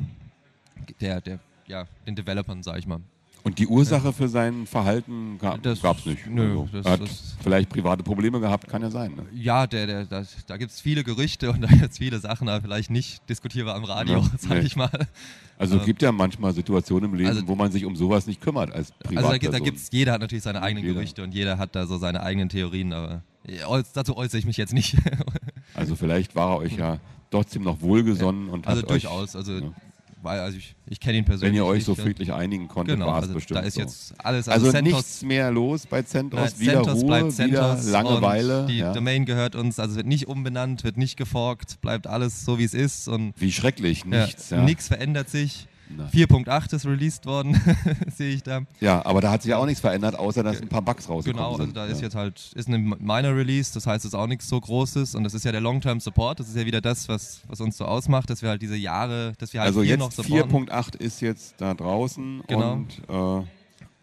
der, 1.01 1.21
der, 1.21 1.39
ja, 1.67 1.87
den 2.07 2.17
Developern, 2.17 2.63
sag 2.63 2.79
ich 2.79 2.87
mal. 2.87 3.01
Und 3.43 3.59
die 3.59 3.67
Ursache 3.67 4.13
für 4.13 4.29
sein 4.29 4.67
Verhalten 4.67 5.39
gab 5.39 5.63
Das- 5.63 5.83
es 5.83 6.07
nicht. 6.07 6.27
nö, 6.27 6.43
also, 6.51 6.69
das- 6.73 6.85
er 6.87 6.93
hat 6.93 7.01
das- 7.01 7.37
vielleicht 7.43 7.69
private 7.71 8.03
Probleme 8.03 8.39
gehabt, 8.41 8.69
kann 8.69 8.83
ja 8.83 8.91
sein. 8.91 9.15
Ne? 9.15 9.25
Ja, 9.35 9.67
der, 9.67 9.87
der, 9.87 10.05
da, 10.05 10.25
da 10.47 10.57
gibt 10.59 10.73
es 10.73 10.81
viele 10.81 11.05
Gerüchte 11.05 11.51
und 11.51 11.61
da 11.63 11.69
gibt 11.69 11.91
es 11.93 11.99
viele 11.99 12.19
Sachen, 12.19 12.49
aber 12.49 12.61
vielleicht 12.61 12.91
nicht 12.91 13.27
diskutierbar 13.29 13.75
am 13.77 13.85
Radio, 13.85 14.19
Ja, 14.19 14.31
sag 14.39 14.59
nee. 14.59 14.67
ich 14.67 14.77
mal. 14.77 14.91
Also 15.59 15.77
es 15.77 15.81
Ähm, 15.83 15.87
gibt 15.87 16.03
ja 16.03 16.13
manchmal 16.13 16.53
Situationen 16.55 17.11
im 17.11 17.17
Leben, 17.17 17.29
also- 17.31 17.49
wo 17.49 17.55
man 17.55 17.73
sich 17.73 17.85
um 17.87 17.97
sowas 17.97 18.27
nicht 18.27 18.41
kümmert 18.41 18.73
als 18.73 18.91
Also 18.93 18.95
da, 19.01 19.09
Privatperson. 19.09 19.39
gibt- 19.41 19.55
da 19.55 19.59
gibt's, 19.59 19.89
jeder 19.91 20.13
hat 20.13 20.21
natürlich 20.21 20.45
seine 20.45 20.63
eigenen 20.63 20.85
Jeder. 20.85 20.95
Gerüchte 20.95 21.23
und 21.23 21.33
jeder 21.35 21.57
hat 21.59 21.75
da 21.75 21.87
so 21.87 21.97
seine 21.99 22.23
eigenen 22.23 22.49
Theorien, 22.51 22.93
aber 22.93 23.23
ja, 23.47 23.67
dazu 23.95 24.17
äußere 24.17 24.39
ich 24.39 24.45
mich 24.47 24.57
jetzt 24.59 24.75
nicht. 24.75 24.97
also 25.75 25.97
vielleicht 25.97 26.35
war 26.35 26.51
er 26.53 26.59
euch 26.59 26.77
ja 26.77 26.99
trotzdem 27.31 27.63
noch 27.63 27.81
wohlgesonnen 27.81 28.49
und 28.49 28.67
also 28.67 28.83
hat 28.83 28.91
durchaus, 28.91 29.31
euch, 29.35 29.39
also, 29.39 29.53
ja. 29.59 29.73
Weil, 30.23 30.41
also 30.41 30.59
ich, 30.59 30.75
ich 30.87 31.01
kenne 31.01 31.19
ihn 31.19 31.25
persönlich. 31.25 31.51
wenn 31.53 31.57
ihr 31.57 31.67
euch 31.67 31.85
so 31.85 31.95
ja. 31.95 32.03
friedlich 32.03 32.33
einigen 32.33 32.69
konntet, 32.69 32.97
Genau, 32.97 33.07
war 33.07 33.19
es 33.19 33.23
also 33.25 33.35
bestimmt 33.35 33.59
da 33.61 33.63
ist 33.65 33.75
so. 33.75 33.81
jetzt 33.81 34.15
alles, 34.19 34.49
also 34.49 34.69
CentOS- 34.71 34.83
nichts 34.83 35.23
mehr 35.23 35.51
los 35.51 35.87
bei 35.87 36.03
CentOS, 36.03 36.41
Nein, 36.41 36.61
wieder 36.61 36.73
CentOS 36.83 36.95
Ruhe, 36.95 37.07
bleibt 37.07 37.39
wieder 37.39 37.77
CentOS 37.77 37.91
Langeweile. 37.91 38.61
Und 38.63 38.67
die 38.69 38.79
ja. 38.79 38.93
Domain 38.93 39.25
gehört 39.25 39.55
uns, 39.57 39.79
also 39.79 39.97
wird 39.97 40.07
nicht 40.07 40.29
umbenannt, 40.29 40.85
wird 40.85 40.97
nicht 40.97 41.17
geforkt, 41.17 41.81
bleibt 41.81 42.07
alles 42.07 42.45
so 42.45 42.59
wie 42.59 42.65
es 42.65 42.75
ist 42.75 43.09
und 43.09 43.33
Wie 43.37 43.53
schrecklich, 43.53 44.05
ja, 44.11 44.25
nichts. 44.27 44.51
Ja, 44.51 44.63
nichts 44.63 44.89
verändert 44.89 45.31
sich. 45.31 45.67
Na. 45.97 46.07
4.8 46.07 46.75
ist 46.75 46.87
released 46.87 47.27
worden, 47.27 47.61
sehe 48.17 48.33
ich 48.35 48.43
da. 48.43 48.61
ja, 48.81 49.05
aber 49.05 49.21
da 49.21 49.31
hat 49.33 49.43
sich 49.43 49.51
ja 49.51 49.57
auch 49.57 49.67
nichts 49.67 49.81
verändert, 49.81 50.17
außer 50.19 50.43
dass 50.43 50.61
ein 50.63 50.69
paar 50.69 50.83
Bugs 50.83 51.09
rausgekommen 51.09 51.43
Genau, 51.43 51.53
also 51.53 51.65
sind. 51.65 51.77
da 51.77 51.87
ja. 51.87 51.93
ist 51.93 52.01
jetzt 52.01 52.15
halt 52.15 52.53
ist 52.55 52.69
eine 52.69 52.79
Minor 52.79 53.35
Release, 53.37 53.73
das 53.75 53.87
heißt, 53.87 54.05
es 54.05 54.13
ist 54.13 54.15
auch 54.19 54.27
nichts 54.29 54.49
so 54.49 54.61
Großes 54.61 55.15
und 55.17 55.25
das 55.25 55.35
ist 55.35 55.45
ja 55.45 55.53
der 55.53 55.61
Long-Term 55.61 55.99
Support, 56.01 56.39
das 56.41 56.49
ist 56.49 56.57
ja 56.57 56.65
wieder 56.65 56.81
das, 56.81 57.09
was, 57.09 57.41
was 57.49 57.61
uns 57.61 57.77
so 57.77 57.85
ausmacht, 57.87 58.31
dass 58.31 58.41
wir 58.43 58.51
halt 58.51 58.63
diese 58.63 58.77
Jahre, 58.77 59.33
dass 59.39 59.53
wir 59.53 59.61
halt 59.61 59.69
Also 59.69 59.83
hier 59.83 59.97
noch 59.99 60.13
supporten. 60.13 60.69
4.8 60.69 60.97
ist 60.97 61.21
jetzt 61.21 61.55
da 61.59 61.75
draußen 61.75 62.43
Genau. 62.47 62.73
und 62.73 62.89
äh, 63.09 63.47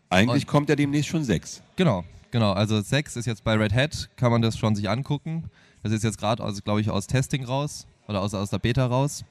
eigentlich 0.10 0.44
Und- 0.44 0.48
kommt 0.48 0.70
ja 0.70 0.76
demnächst 0.76 1.10
schon 1.10 1.24
6. 1.24 1.62
Genau, 1.76 2.04
genau. 2.32 2.52
Also 2.54 2.82
6 2.82 3.16
ist 3.16 3.26
jetzt 3.26 3.44
bei 3.44 3.54
Red 3.56 3.74
Hat, 3.74 4.10
kann 4.16 4.32
man 4.32 4.42
das 4.42 4.58
schon 4.58 4.76
sich 4.76 4.90
angucken. 4.90 5.46
Das 5.84 5.92
ist 5.92 6.04
jetzt 6.04 6.18
gerade, 6.18 6.44
also, 6.44 6.62
glaube 6.62 6.82
ich, 6.82 6.90
aus 6.90 7.08
Testing 7.08 7.46
raus 7.46 7.88
oder 8.08 8.22
aus, 8.22 8.34
aus 8.34 8.50
der 8.50 8.60
Beta 8.60 8.86
raus. 8.88 9.24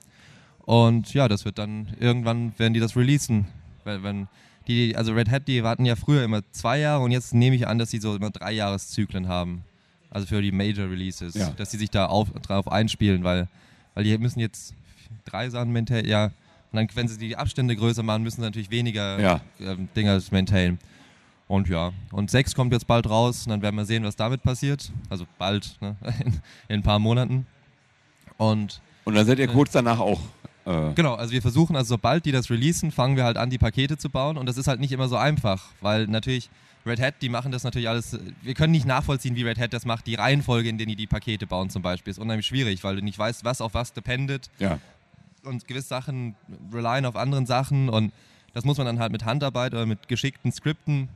Und 0.66 1.14
ja, 1.14 1.28
das 1.28 1.44
wird 1.44 1.58
dann 1.58 1.88
irgendwann, 1.98 2.52
werden 2.58 2.74
die 2.74 2.80
das 2.80 2.96
releasen. 2.96 3.46
Wenn, 3.84 4.02
wenn 4.02 4.28
die, 4.66 4.96
also 4.96 5.12
Red 5.14 5.30
Hat, 5.30 5.46
die 5.48 5.62
warten 5.62 5.84
ja 5.86 5.94
früher 5.96 6.24
immer 6.24 6.42
zwei 6.50 6.80
Jahre 6.80 7.02
und 7.04 7.12
jetzt 7.12 7.32
nehme 7.32 7.54
ich 7.56 7.66
an, 7.68 7.78
dass 7.78 7.90
sie 7.90 7.98
so 8.00 8.14
immer 8.16 8.30
drei 8.30 8.52
Jahreszyklen 8.52 9.28
haben. 9.28 9.62
Also 10.10 10.26
für 10.26 10.42
die 10.42 10.50
Major 10.52 10.90
Releases, 10.90 11.34
Ja. 11.34 11.50
dass 11.50 11.70
sie 11.70 11.78
sich 11.78 11.90
da 11.90 12.06
auf, 12.06 12.30
drauf 12.42 12.70
einspielen, 12.70 13.22
weil, 13.22 13.48
weil 13.94 14.04
die 14.04 14.18
müssen 14.18 14.40
jetzt 14.40 14.74
drei 15.24 15.48
Sachen 15.50 15.72
maintainen, 15.72 16.08
ja. 16.08 16.26
Und 16.72 16.78
dann, 16.78 16.88
wenn 16.94 17.06
sie 17.06 17.16
die 17.18 17.36
Abstände 17.36 17.76
größer 17.76 18.02
machen, 18.02 18.24
müssen 18.24 18.36
sie 18.40 18.46
natürlich 18.46 18.70
weniger 18.70 19.20
Ja. 19.20 19.40
ähm, 19.60 19.88
Dinger 19.94 20.20
maintainen. 20.32 20.78
Und 21.48 21.68
ja, 21.68 21.92
und 22.10 22.28
6 22.28 22.56
kommt 22.56 22.72
jetzt 22.72 22.88
bald 22.88 23.08
raus 23.08 23.46
und 23.46 23.50
dann 23.50 23.62
werden 23.62 23.76
wir 23.76 23.84
sehen, 23.84 24.02
was 24.02 24.16
damit 24.16 24.42
passiert. 24.42 24.90
Also 25.10 25.26
bald, 25.38 25.76
ne? 25.80 25.94
in, 26.24 26.32
in 26.32 26.40
ein 26.80 26.82
paar 26.82 26.98
Monaten. 26.98 27.46
Und 28.36 28.80
Und 29.04 29.14
dann 29.14 29.24
seid 29.26 29.38
ihr 29.38 29.46
kurz 29.46 29.70
danach 29.70 30.00
auch. 30.00 30.20
Äh, 30.66 30.92
genau, 30.94 31.14
also 31.14 31.32
wir 31.32 31.42
versuchen, 31.42 31.76
also 31.76 31.88
sobald 31.88 32.26
die 32.26 32.32
das 32.32 32.50
releasen, 32.50 32.90
fangen 32.90 33.16
wir 33.16 33.24
halt 33.24 33.38
an, 33.38 33.50
die 33.50 33.58
Pakete 33.58 33.96
zu 33.96 34.10
bauen. 34.10 34.36
Und 34.36 34.46
das 34.46 34.58
ist 34.58 34.66
halt 34.66 34.80
nicht 34.80 34.92
immer 34.92 35.08
so 35.08 35.16
einfach, 35.16 35.64
weil 35.80 36.06
natürlich 36.06 36.50
Red 36.84 37.00
Hat, 37.00 37.14
die 37.22 37.28
machen 37.28 37.52
das 37.52 37.64
natürlich 37.64 37.88
alles. 37.88 38.18
Wir 38.42 38.54
können 38.54 38.72
nicht 38.72 38.86
nachvollziehen, 38.86 39.34
wie 39.36 39.42
Red 39.42 39.58
Hat 39.58 39.72
das 39.72 39.84
macht. 39.86 40.06
Die 40.06 40.14
Reihenfolge, 40.14 40.68
in 40.68 40.78
der 40.78 40.86
die 40.86 40.96
die 40.96 41.06
Pakete 41.06 41.46
bauen 41.46 41.70
zum 41.70 41.82
Beispiel, 41.82 42.10
ist 42.10 42.18
unheimlich 42.18 42.46
schwierig, 42.46 42.84
weil 42.84 42.96
du 42.96 43.02
nicht 43.02 43.18
weißt, 43.18 43.44
was 43.44 43.60
auf 43.60 43.74
was 43.74 43.92
dependet. 43.92 44.50
ja. 44.58 44.78
und 45.44 45.66
gewisse 45.68 45.88
Sachen 45.88 46.34
relyen 46.72 47.06
auf 47.06 47.14
anderen 47.16 47.46
Sachen 47.46 47.88
und 47.88 48.12
das 48.52 48.64
muss 48.64 48.78
man 48.78 48.86
dann 48.86 48.98
halt 48.98 49.12
mit 49.12 49.24
Handarbeit 49.24 49.74
oder 49.74 49.86
mit 49.86 50.08
geschickten 50.08 50.50
Skripten 50.50 51.08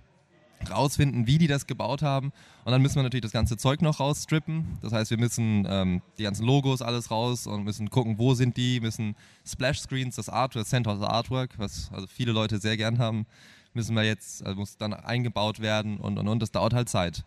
rausfinden, 0.68 1.26
wie 1.26 1.38
die 1.38 1.46
das 1.46 1.66
gebaut 1.66 2.02
haben. 2.02 2.32
Und 2.64 2.72
dann 2.72 2.82
müssen 2.82 2.96
wir 2.96 3.02
natürlich 3.02 3.22
das 3.22 3.32
ganze 3.32 3.56
Zeug 3.56 3.80
noch 3.82 4.00
rausstrippen. 4.00 4.78
Das 4.82 4.92
heißt, 4.92 5.10
wir 5.10 5.18
müssen 5.18 5.66
ähm, 5.68 6.02
die 6.18 6.24
ganzen 6.24 6.44
Logos 6.44 6.82
alles 6.82 7.10
raus 7.10 7.46
und 7.46 7.64
müssen 7.64 7.88
gucken, 7.90 8.18
wo 8.18 8.34
sind 8.34 8.56
die, 8.56 8.80
müssen 8.80 9.16
Splash 9.46 9.80
Screens, 9.80 10.16
das 10.16 10.28
Artwork, 10.28 10.66
CentOS 10.66 11.00
Artwork, 11.02 11.58
was 11.58 11.90
also 11.92 12.06
viele 12.06 12.32
Leute 12.32 12.58
sehr 12.58 12.76
gern 12.76 12.98
haben, 12.98 13.26
müssen 13.72 13.94
wir 13.94 14.04
jetzt, 14.04 14.44
also 14.44 14.58
muss 14.58 14.76
dann 14.76 14.92
eingebaut 14.92 15.60
werden 15.60 15.98
und 15.98 16.18
und 16.18 16.28
und. 16.28 16.40
Das 16.40 16.50
dauert 16.50 16.74
halt 16.74 16.88
Zeit. 16.88 17.24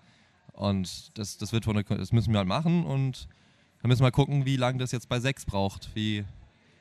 Und 0.54 1.18
das, 1.18 1.38
das 1.38 1.52
wird 1.52 1.66
von 1.66 1.76
der, 1.76 1.84
das 1.84 2.12
müssen 2.12 2.32
wir 2.32 2.38
halt 2.38 2.48
machen 2.48 2.86
und 2.86 3.28
dann 3.82 3.90
müssen 3.90 4.04
wir 4.04 4.12
gucken, 4.12 4.46
wie 4.46 4.56
lange 4.56 4.78
das 4.78 4.92
jetzt 4.92 5.10
bei 5.10 5.20
6 5.20 5.46
braucht. 5.46 5.90
Wie, 5.96 6.24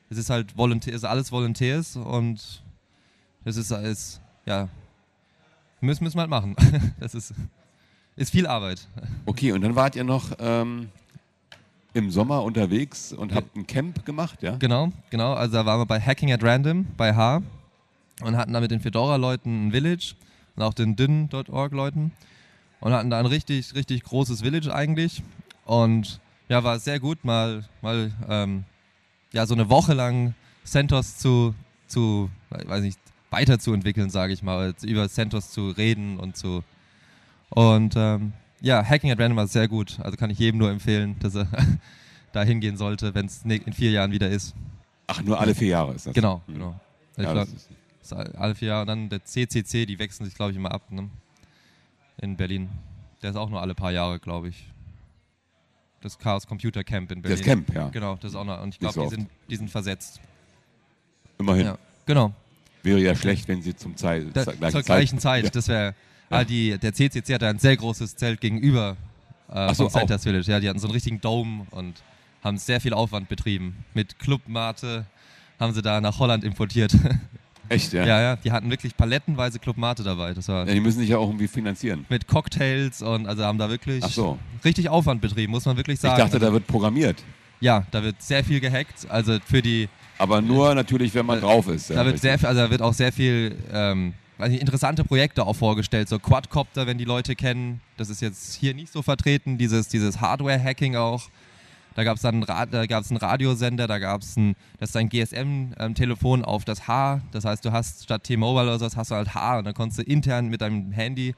es 0.09 0.17
ist 0.17 0.29
halt 0.29 0.55
Volontär, 0.57 0.93
ist 0.93 1.03
alles 1.03 1.31
Volunteers 1.31 1.95
und 1.95 2.63
das 3.43 3.57
ist 3.57 3.71
alles, 3.71 4.21
ja, 4.45 4.69
müssen, 5.83 6.03
müssen 6.03 6.17
wir 6.17 6.21
halt 6.21 6.29
machen. 6.29 6.55
Das 6.99 7.13
ist, 7.15 7.33
ist 8.15 8.31
viel 8.31 8.47
Arbeit. 8.47 8.87
Okay, 9.25 9.51
und 9.51 9.61
dann 9.61 9.75
wart 9.75 9.95
ihr 9.95 10.03
noch 10.03 10.31
ähm, 10.39 10.89
im 11.93 12.09
Sommer 12.09 12.43
unterwegs 12.43 13.13
und 13.13 13.33
habt 13.33 13.55
ein 13.55 13.67
Camp 13.67 14.05
gemacht, 14.05 14.41
ja? 14.41 14.55
Genau, 14.57 14.91
genau. 15.09 15.33
Also 15.33 15.53
da 15.53 15.65
waren 15.65 15.79
wir 15.79 15.85
bei 15.85 15.99
Hacking 15.99 16.31
at 16.31 16.43
Random 16.43 16.85
bei 16.97 17.13
H 17.13 17.41
und 18.21 18.37
hatten 18.37 18.53
da 18.53 18.59
mit 18.59 18.71
den 18.71 18.79
Fedora-Leuten 18.79 19.67
ein 19.67 19.71
Village 19.71 20.15
und 20.55 20.63
auch 20.63 20.73
den 20.73 20.95
Dyn.org-Leuten 20.95 22.11
und 22.79 22.93
hatten 22.93 23.09
da 23.09 23.19
ein 23.19 23.25
richtig, 23.25 23.75
richtig 23.75 24.03
großes 24.03 24.41
Village 24.41 24.73
eigentlich. 24.73 25.23
Und 25.65 26.19
ja, 26.49 26.63
war 26.63 26.79
sehr 26.79 26.99
gut, 26.99 27.23
mal, 27.23 27.63
mal 27.81 28.11
ähm, 28.27 28.65
ja, 29.31 29.45
so 29.45 29.53
eine 29.53 29.69
Woche 29.69 29.93
lang 29.93 30.33
CentOS 30.63 31.17
zu, 31.17 31.55
zu 31.87 32.29
weiß 32.49 32.81
nicht, 32.81 32.99
weiterzuentwickeln, 33.33 34.09
sage 34.09 34.31
ich 34.31 34.41
mal, 34.43 34.73
über 34.83 35.09
CentOS 35.09 35.51
zu 35.51 35.69
reden 35.71 36.17
und 36.17 36.37
zu. 36.37 36.63
Und 37.49 37.95
ähm, 37.97 38.31
ja, 38.61 38.83
Hacking 38.83 39.11
at 39.11 39.19
Random 39.19 39.35
war 39.37 39.47
sehr 39.47 39.67
gut. 39.67 39.99
Also 40.01 40.15
kann 40.15 40.29
ich 40.29 40.39
jedem 40.39 40.59
nur 40.59 40.69
empfehlen, 40.71 41.17
dass 41.19 41.35
er 41.35 41.47
da 42.31 42.43
hingehen 42.43 42.77
sollte, 42.77 43.13
wenn 43.13 43.25
es 43.25 43.43
in 43.43 43.73
vier 43.73 43.91
Jahren 43.91 44.11
wieder 44.11 44.29
ist. 44.29 44.55
Ach, 45.07 45.21
nur 45.21 45.39
alle 45.39 45.53
vier 45.53 45.67
Jahre 45.67 45.93
ist 45.93 46.07
das. 46.07 46.13
Genau, 46.13 46.41
Hm. 46.47 46.53
genau. 46.53 46.79
Ich 47.17 47.23
Ja, 47.23 47.33
glaub, 47.33 47.47
alle 48.39 48.55
vier 48.55 48.69
Jahre. 48.69 48.81
Und 48.81 48.87
dann 48.87 49.09
der 49.09 49.23
CCC, 49.25 49.85
die 49.85 49.99
wechseln 49.99 50.25
sich, 50.25 50.33
glaube 50.33 50.51
ich, 50.51 50.57
immer 50.57 50.71
ab. 50.71 50.89
Ne? 50.91 51.09
In 52.21 52.37
Berlin. 52.37 52.69
Der 53.21 53.31
ist 53.31 53.35
auch 53.35 53.49
nur 53.49 53.61
alle 53.61 53.75
paar 53.75 53.91
Jahre, 53.91 54.19
glaube 54.19 54.47
ich. 54.49 54.67
Das 56.01 56.17
Chaos 56.17 56.47
Computer 56.47 56.83
Camp 56.83 57.11
in 57.11 57.21
Berlin. 57.21 57.37
das 57.37 57.45
Camp, 57.45 57.73
ja. 57.73 57.89
Genau, 57.89 58.15
das 58.15 58.31
ist 58.31 58.35
auch 58.35 58.43
noch. 58.43 58.61
Und 58.61 58.69
ich 58.69 58.79
glaube, 58.79 58.93
so 58.93 59.03
die, 59.03 59.09
sind, 59.09 59.29
die 59.49 59.55
sind 59.55 59.69
versetzt. 59.69 60.19
Immerhin. 61.37 61.65
Ja, 61.67 61.77
genau. 62.05 62.33
Wäre 62.83 62.99
ja 62.99 63.15
schlecht, 63.15 63.47
wenn 63.47 63.61
sie 63.61 63.75
zum 63.75 63.95
Zeit, 63.95 64.27
Da, 64.33 64.43
zur 64.43 64.53
gleichen 64.53 64.71
zur 64.71 64.83
Zeit. 64.83 64.85
gleichen 64.85 65.19
Zeit. 65.19 65.43
Ja. 65.45 65.49
Das 65.49 65.67
wäre. 65.67 65.85
Ja. 66.29 66.37
Ah, 66.39 66.43
die, 66.43 66.77
der 66.77 66.93
CCC 66.93 67.33
hatte 67.35 67.47
ein 67.47 67.59
sehr 67.59 67.77
großes 67.77 68.15
Zelt 68.15 68.41
gegenüber 68.41 68.97
äh, 69.51 69.73
so, 69.73 69.87
Centers 69.87 70.23
Village. 70.23 70.49
Ja, 70.51 70.59
die 70.59 70.67
hatten 70.69 70.79
so 70.79 70.87
einen 70.87 70.93
richtigen 70.93 71.21
Dome 71.21 71.65
und 71.71 72.01
haben 72.43 72.57
sehr 72.57 72.81
viel 72.81 72.93
Aufwand 72.93 73.29
betrieben. 73.29 73.85
Mit 73.93 74.19
Clubmate 74.19 75.05
haben 75.59 75.73
sie 75.73 75.81
da 75.81 76.01
nach 76.01 76.19
Holland 76.19 76.43
importiert. 76.43 76.93
Echt, 77.69 77.93
ja? 77.93 78.05
ja, 78.05 78.21
ja, 78.21 78.35
die 78.35 78.51
hatten 78.51 78.69
wirklich 78.69 78.97
palettenweise 78.97 79.57
Clubmate 79.59 80.03
dabei. 80.03 80.33
Das 80.33 80.47
war 80.49 80.67
Ja, 80.67 80.73
Die 80.73 80.81
müssen 80.81 80.99
sich 80.99 81.09
ja 81.09 81.17
auch 81.17 81.27
irgendwie 81.27 81.47
finanzieren. 81.47 82.05
mit 82.09 82.27
Cocktails 82.27 83.01
und 83.01 83.25
also 83.25 83.43
haben 83.45 83.57
da 83.57 83.69
wirklich 83.69 84.03
so. 84.05 84.37
richtig 84.65 84.89
Aufwand 84.89 85.21
betrieben, 85.21 85.51
muss 85.51 85.65
man 85.65 85.77
wirklich 85.77 85.95
Ich 85.95 86.01
sagen. 86.01 86.17
dachte, 86.17 86.33
also, 86.35 86.45
da 86.47 86.51
wird 86.51 86.67
programmiert. 86.67 87.23
ja, 87.61 87.85
da 87.91 88.03
wird 88.03 88.21
sehr 88.21 88.43
viel 88.43 88.59
gehackt. 88.59 89.09
Also 89.09 89.37
für 89.45 89.61
die, 89.61 89.87
Aber 90.17 90.41
nur 90.41 90.75
natürlich, 90.75 91.13
wenn 91.15 91.25
man 91.25 91.41
Da- 91.41 91.47
drauf 91.47 91.67
ist. 91.67 91.89
da 91.89 92.05
wird 92.05 92.19
sehr 92.19 92.33
also 92.33 92.61
da 92.61 92.69
wird 92.69 92.81
auch 92.81 92.93
sehr 92.93 93.11
viel 93.11 93.55
ähm, 93.71 94.13
nicht, 94.39 94.61
interessante 94.61 95.03
Projekte 95.03 95.45
auch 95.45 95.55
vorgestellt. 95.55 96.09
So 96.09 96.19
Quadcopter, 96.19 96.87
wenn 96.87 96.97
die 96.97 97.05
Leute 97.05 97.35
kennen, 97.35 97.81
das 97.97 98.09
ist 98.09 98.21
jetzt 98.21 98.55
hier 98.55 98.73
nicht 98.73 98.91
so 98.91 99.01
vertreten. 99.01 99.57
Dieses, 99.57 99.87
dieses 99.87 100.21
Hardware-Hacking 100.21 100.95
auch. 100.95 101.23
Da 101.95 102.03
gab 102.03 102.15
es 102.15 102.23
dann 102.23 102.41
da 102.41 102.85
gab's 102.87 103.11
einen 103.11 103.17
Radiosender, 103.17 103.85
da 103.85 103.99
gab 103.99 104.21
es 104.21 104.35
ein, 104.35 104.55
das 104.79 104.89
ist 104.89 104.95
ein 104.97 105.09
GSM-Telefon 105.09 106.39
ähm, 106.39 106.45
auf 106.45 106.65
das 106.65 106.87
H. 106.87 107.21
Das 107.31 107.45
heißt, 107.45 107.63
du 107.63 107.71
hast 107.71 108.03
statt 108.05 108.23
T-Mobile 108.23 108.63
oder 108.63 108.79
sowas 108.79 108.97
hast 108.97 109.11
du 109.11 109.15
halt 109.15 109.35
H 109.35 109.59
und 109.59 109.65
dann 109.65 109.75
konntest 109.75 109.99
du 109.99 110.03
intern 110.03 110.47
mit 110.47 110.61
deinem 110.61 110.91
Handy 110.91 111.35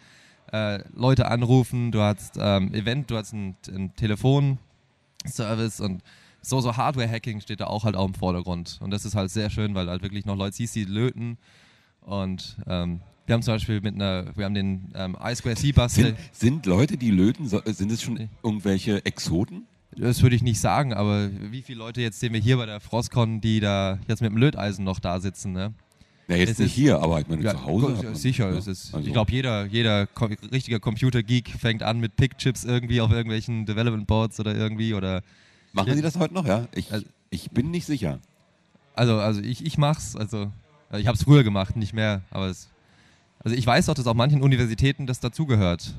äh, 0.53 0.79
Leute 0.95 1.27
anrufen. 1.29 1.91
Du 1.91 1.99
hast 2.01 2.37
ähm, 2.39 2.73
Event, 2.73 3.11
du 3.11 3.17
hast 3.17 3.33
einen, 3.33 3.57
einen 3.67 3.93
Telefonservice 3.97 5.81
und 5.81 6.01
so, 6.45 6.61
so 6.61 6.77
Hardware-Hacking 6.77 7.41
steht 7.41 7.59
da 7.59 7.65
auch 7.67 7.83
halt 7.83 7.95
auch 7.95 8.07
im 8.07 8.13
Vordergrund. 8.13 8.79
Und 8.81 8.91
das 8.91 9.05
ist 9.05 9.15
halt 9.15 9.31
sehr 9.31 9.49
schön, 9.49 9.75
weil 9.75 9.89
halt 9.89 10.03
wirklich 10.03 10.25
noch 10.25 10.37
Leute 10.37 10.55
siehst, 10.55 10.75
die 10.75 10.85
löten. 10.85 11.37
Und 12.01 12.57
ähm, 12.67 13.01
wir 13.25 13.33
haben 13.33 13.41
zum 13.41 13.55
Beispiel 13.55 13.81
mit 13.81 13.95
einer, 13.95 14.25
wir 14.37 14.45
haben 14.45 14.53
den 14.53 14.91
ähm, 14.95 15.15
I2C-Bus. 15.15 15.95
Sind, 15.95 16.17
sind 16.31 16.65
Leute, 16.65 16.97
die 16.97 17.09
löten, 17.09 17.47
sind 17.47 17.91
es 17.91 18.01
schon 18.01 18.29
irgendwelche 18.43 19.03
Exoten? 19.05 19.63
Das 19.97 20.21
würde 20.21 20.35
ich 20.35 20.43
nicht 20.43 20.59
sagen, 20.59 20.93
aber 20.93 21.29
wie 21.51 21.61
viele 21.61 21.79
Leute 21.79 22.01
jetzt 22.01 22.19
sehen 22.19 22.33
wir 22.33 22.41
hier 22.41 22.57
bei 22.57 22.65
der 22.65 22.81
Frostcon, 22.81 23.39
die 23.39 23.61
da 23.61 23.97
jetzt 24.07 24.21
mit 24.21 24.31
dem 24.31 24.37
Löteisen 24.37 24.83
noch 24.83 24.99
da 24.99 25.19
sitzen, 25.19 25.53
ne? 25.53 25.73
Ja, 26.27 26.35
jetzt 26.35 26.51
es 26.51 26.59
nicht 26.59 26.67
ist, 26.69 26.73
hier, 26.73 26.99
aber 26.99 27.21
ich 27.21 27.27
meine 27.27 27.43
zu 27.43 27.65
Hause. 27.65 28.03
Man, 28.03 28.15
sicher, 28.15 28.51
ja, 28.51 28.57
ist, 28.57 28.67
also. 28.67 28.99
ich 28.99 29.13
glaube, 29.13 29.31
jeder, 29.31 29.65
jeder 29.65 30.07
richtiger 30.51 30.79
Computer-Geek 30.79 31.49
fängt 31.49 31.83
an 31.83 31.99
mit 31.99 32.15
Pick-Chips 32.15 32.63
irgendwie 32.63 32.99
auf 32.99 33.11
irgendwelchen 33.11 33.65
Development-Boards 33.65 34.39
oder 34.39 34.55
irgendwie 34.55 34.93
oder. 34.93 35.21
Machen 35.75 35.93
Sie 35.93 36.01
das 36.01 36.17
heute 36.17 36.33
noch, 36.33 36.45
ja? 36.45 36.67
Ich, 36.73 36.91
also, 36.91 37.05
ich 37.29 37.51
bin 37.51 37.69
nicht 37.69 37.85
sicher. 37.85 38.19
Also, 38.95 39.19
also 39.19 39.41
ich, 39.41 39.65
ich 39.65 39.77
mach's, 39.77 40.15
also 40.15 40.51
ich 40.93 41.07
habe 41.07 41.17
es 41.17 41.23
früher 41.23 41.43
gemacht, 41.43 41.75
nicht 41.75 41.93
mehr, 41.93 42.21
aber 42.31 42.47
es, 42.47 42.69
also 43.39 43.57
ich 43.57 43.67
weiß 43.67 43.89
auch, 43.89 43.93
dass 43.93 44.07
auch 44.07 44.13
manchen 44.13 44.41
Universitäten 44.41 45.05
das 45.05 45.19
dazugehört. 45.19 45.93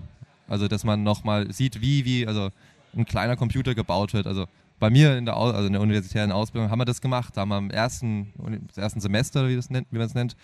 Also 0.48 0.66
dass 0.68 0.84
man 0.84 1.02
nochmal 1.02 1.52
sieht, 1.52 1.80
wie, 1.80 2.04
wie, 2.04 2.26
also 2.26 2.50
ein 2.96 3.04
kleiner 3.04 3.36
Computer 3.36 3.74
gebaut 3.74 4.14
wird. 4.14 4.26
Also 4.26 4.46
bei 4.78 4.90
mir 4.90 5.18
in 5.18 5.26
der, 5.26 5.36
also 5.36 5.66
in 5.66 5.72
der 5.72 5.82
universitären 5.82 6.32
Ausbildung 6.32 6.70
haben 6.70 6.80
wir 6.80 6.84
das 6.84 7.00
gemacht. 7.00 7.36
Da 7.36 7.42
haben 7.42 7.50
wir 7.50 7.58
im 7.58 7.70
ersten, 7.70 8.32
ersten 8.76 9.00
Semester, 9.00 9.48
wie, 9.48 9.56
das 9.56 9.68
nennt, 9.68 9.88
wie 9.90 9.98
man 9.98 10.06
es 10.06 10.14
nennt, 10.14 10.36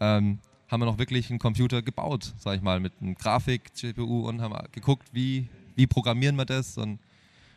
ähm, 0.00 0.38
haben 0.68 0.80
wir 0.80 0.86
noch 0.86 0.98
wirklich 0.98 1.30
einen 1.30 1.38
Computer 1.38 1.82
gebaut, 1.82 2.32
sag 2.38 2.56
ich 2.56 2.62
mal, 2.62 2.80
mit 2.80 2.92
einem 3.00 3.14
Grafik, 3.14 3.72
GPU 3.74 4.28
und 4.28 4.40
haben 4.40 4.54
geguckt, 4.72 5.08
wie, 5.12 5.48
wie 5.76 5.86
programmieren 5.86 6.36
wir 6.36 6.44
das 6.44 6.78
und 6.78 6.98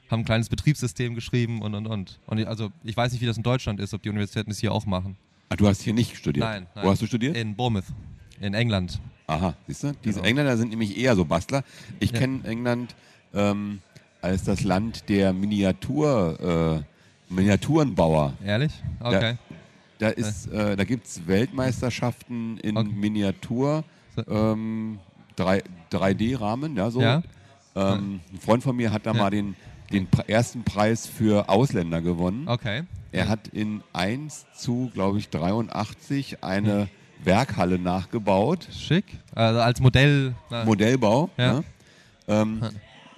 haben 0.09 0.21
ein 0.21 0.25
kleines 0.25 0.49
Betriebssystem 0.49 1.15
geschrieben 1.15 1.61
und 1.61 1.75
und 1.75 1.87
und. 1.87 2.19
Und 2.25 2.45
also 2.45 2.71
ich 2.83 2.95
weiß 2.95 3.11
nicht, 3.11 3.21
wie 3.21 3.25
das 3.25 3.37
in 3.37 3.43
Deutschland 3.43 3.79
ist, 3.79 3.93
ob 3.93 4.01
die 4.03 4.09
Universitäten 4.09 4.49
das 4.49 4.59
hier 4.59 4.71
auch 4.71 4.85
machen. 4.85 5.15
Ah, 5.49 5.55
du 5.55 5.67
hast 5.67 5.81
hier 5.81 5.93
nicht 5.93 6.17
studiert? 6.17 6.45
Nein, 6.45 6.67
nein. 6.75 6.85
Wo 6.85 6.89
hast 6.89 7.01
du 7.01 7.07
studiert? 7.07 7.37
In 7.37 7.55
Bournemouth, 7.55 7.85
in 8.39 8.53
England. 8.53 8.99
Aha, 9.27 9.55
siehst 9.67 9.83
du? 9.83 9.93
Diese 10.03 10.15
genau. 10.15 10.29
Engländer 10.29 10.57
sind 10.57 10.69
nämlich 10.69 10.97
eher 10.97 11.15
so 11.15 11.25
Bastler. 11.25 11.63
Ich 11.99 12.11
ja. 12.11 12.19
kenne 12.19 12.41
England 12.43 12.95
ähm, 13.33 13.81
als 14.21 14.43
das 14.43 14.63
Land 14.63 15.09
der 15.09 15.33
Miniatur, 15.33 16.83
äh, 17.29 17.33
Miniaturenbauer. 17.33 18.33
Ehrlich? 18.43 18.71
Okay. 18.99 19.37
Da, 19.99 20.11
da, 20.11 20.71
äh, 20.71 20.75
da 20.75 20.83
gibt 20.83 21.07
es 21.07 21.27
Weltmeisterschaften 21.27 22.57
in 22.59 22.77
okay. 22.77 22.89
Miniatur, 22.89 23.83
ähm, 24.27 24.99
3D-Rahmen, 25.37 26.75
ja, 26.75 26.91
so. 26.91 27.01
Ja? 27.01 27.23
Ähm, 27.75 28.19
ein 28.31 28.39
Freund 28.39 28.63
von 28.63 28.75
mir 28.75 28.91
hat 28.91 29.05
da 29.05 29.13
ja. 29.13 29.17
mal 29.17 29.29
den, 29.29 29.55
den 29.93 30.07
ersten 30.27 30.63
Preis 30.63 31.07
für 31.07 31.49
Ausländer 31.49 32.01
gewonnen. 32.01 32.47
Okay. 32.47 32.83
Er 33.11 33.29
hat 33.29 33.47
in 33.47 33.83
1 33.93 34.45
zu, 34.55 34.91
glaube 34.93 35.19
ich, 35.19 35.29
83 35.29 36.43
eine. 36.43 36.89
Werkhalle 37.25 37.79
nachgebaut. 37.79 38.67
Schick. 38.71 39.05
Also 39.33 39.59
als 39.61 39.79
Modell. 39.79 40.35
Modellbau. 40.65 41.29
Ja. 41.37 41.53
Ne? 41.53 41.63
Ähm, 42.27 42.61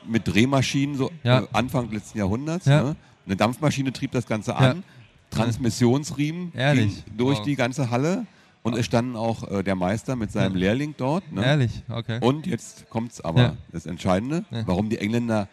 mit 0.08 0.28
Drehmaschinen, 0.28 0.96
so 0.96 1.12
ja. 1.24 1.42
äh, 1.42 1.48
Anfang 1.54 1.92
letzten 1.92 2.20
Jahrhunderts. 2.20 2.66
Ja. 2.66 2.84
Ne? 2.84 2.96
Eine 3.26 3.36
Dampfmaschine 3.36 3.92
trieb 3.92 4.12
das 4.12 4.28
Ganze 4.28 4.56
an. 4.56 4.84
Transmissionsriemen 5.32 6.54
Ehrlich? 6.56 7.04
durch 7.18 7.40
wow. 7.40 7.46
die 7.46 7.56
ganze 7.56 7.90
Halle. 7.90 8.26
Und 8.62 8.76
es 8.76 8.86
standen 8.86 9.16
auch 9.16 9.50
äh, 9.50 9.64
der 9.64 9.76
Meister 9.76 10.16
mit 10.16 10.32
seinem 10.32 10.56
Lehrling 10.56 10.96
dort. 10.98 11.32
Ne? 11.32 11.46
Ehrlich, 11.46 11.84
okay. 11.88 12.18
Und 12.22 12.48
jetzt 12.48 12.90
kommt 12.90 13.12
es 13.12 13.22
aber, 13.22 13.56
das 13.72 13.86
Entscheidende, 13.86 14.44
warum 14.66 14.90
die 14.90 14.98
Engländer 14.98 15.48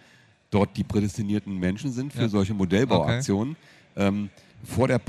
dort 0.52 0.76
die 0.76 0.84
prädestinierten 0.84 1.58
Menschen 1.58 1.90
sind 1.90 2.12
für 2.12 2.28
solche 2.28 2.54
Modellbauaktionen. 2.54 3.56
Okay. 3.96 4.06
Ähm, 4.06 4.30
vor 4.64 4.86
der 4.86 5.00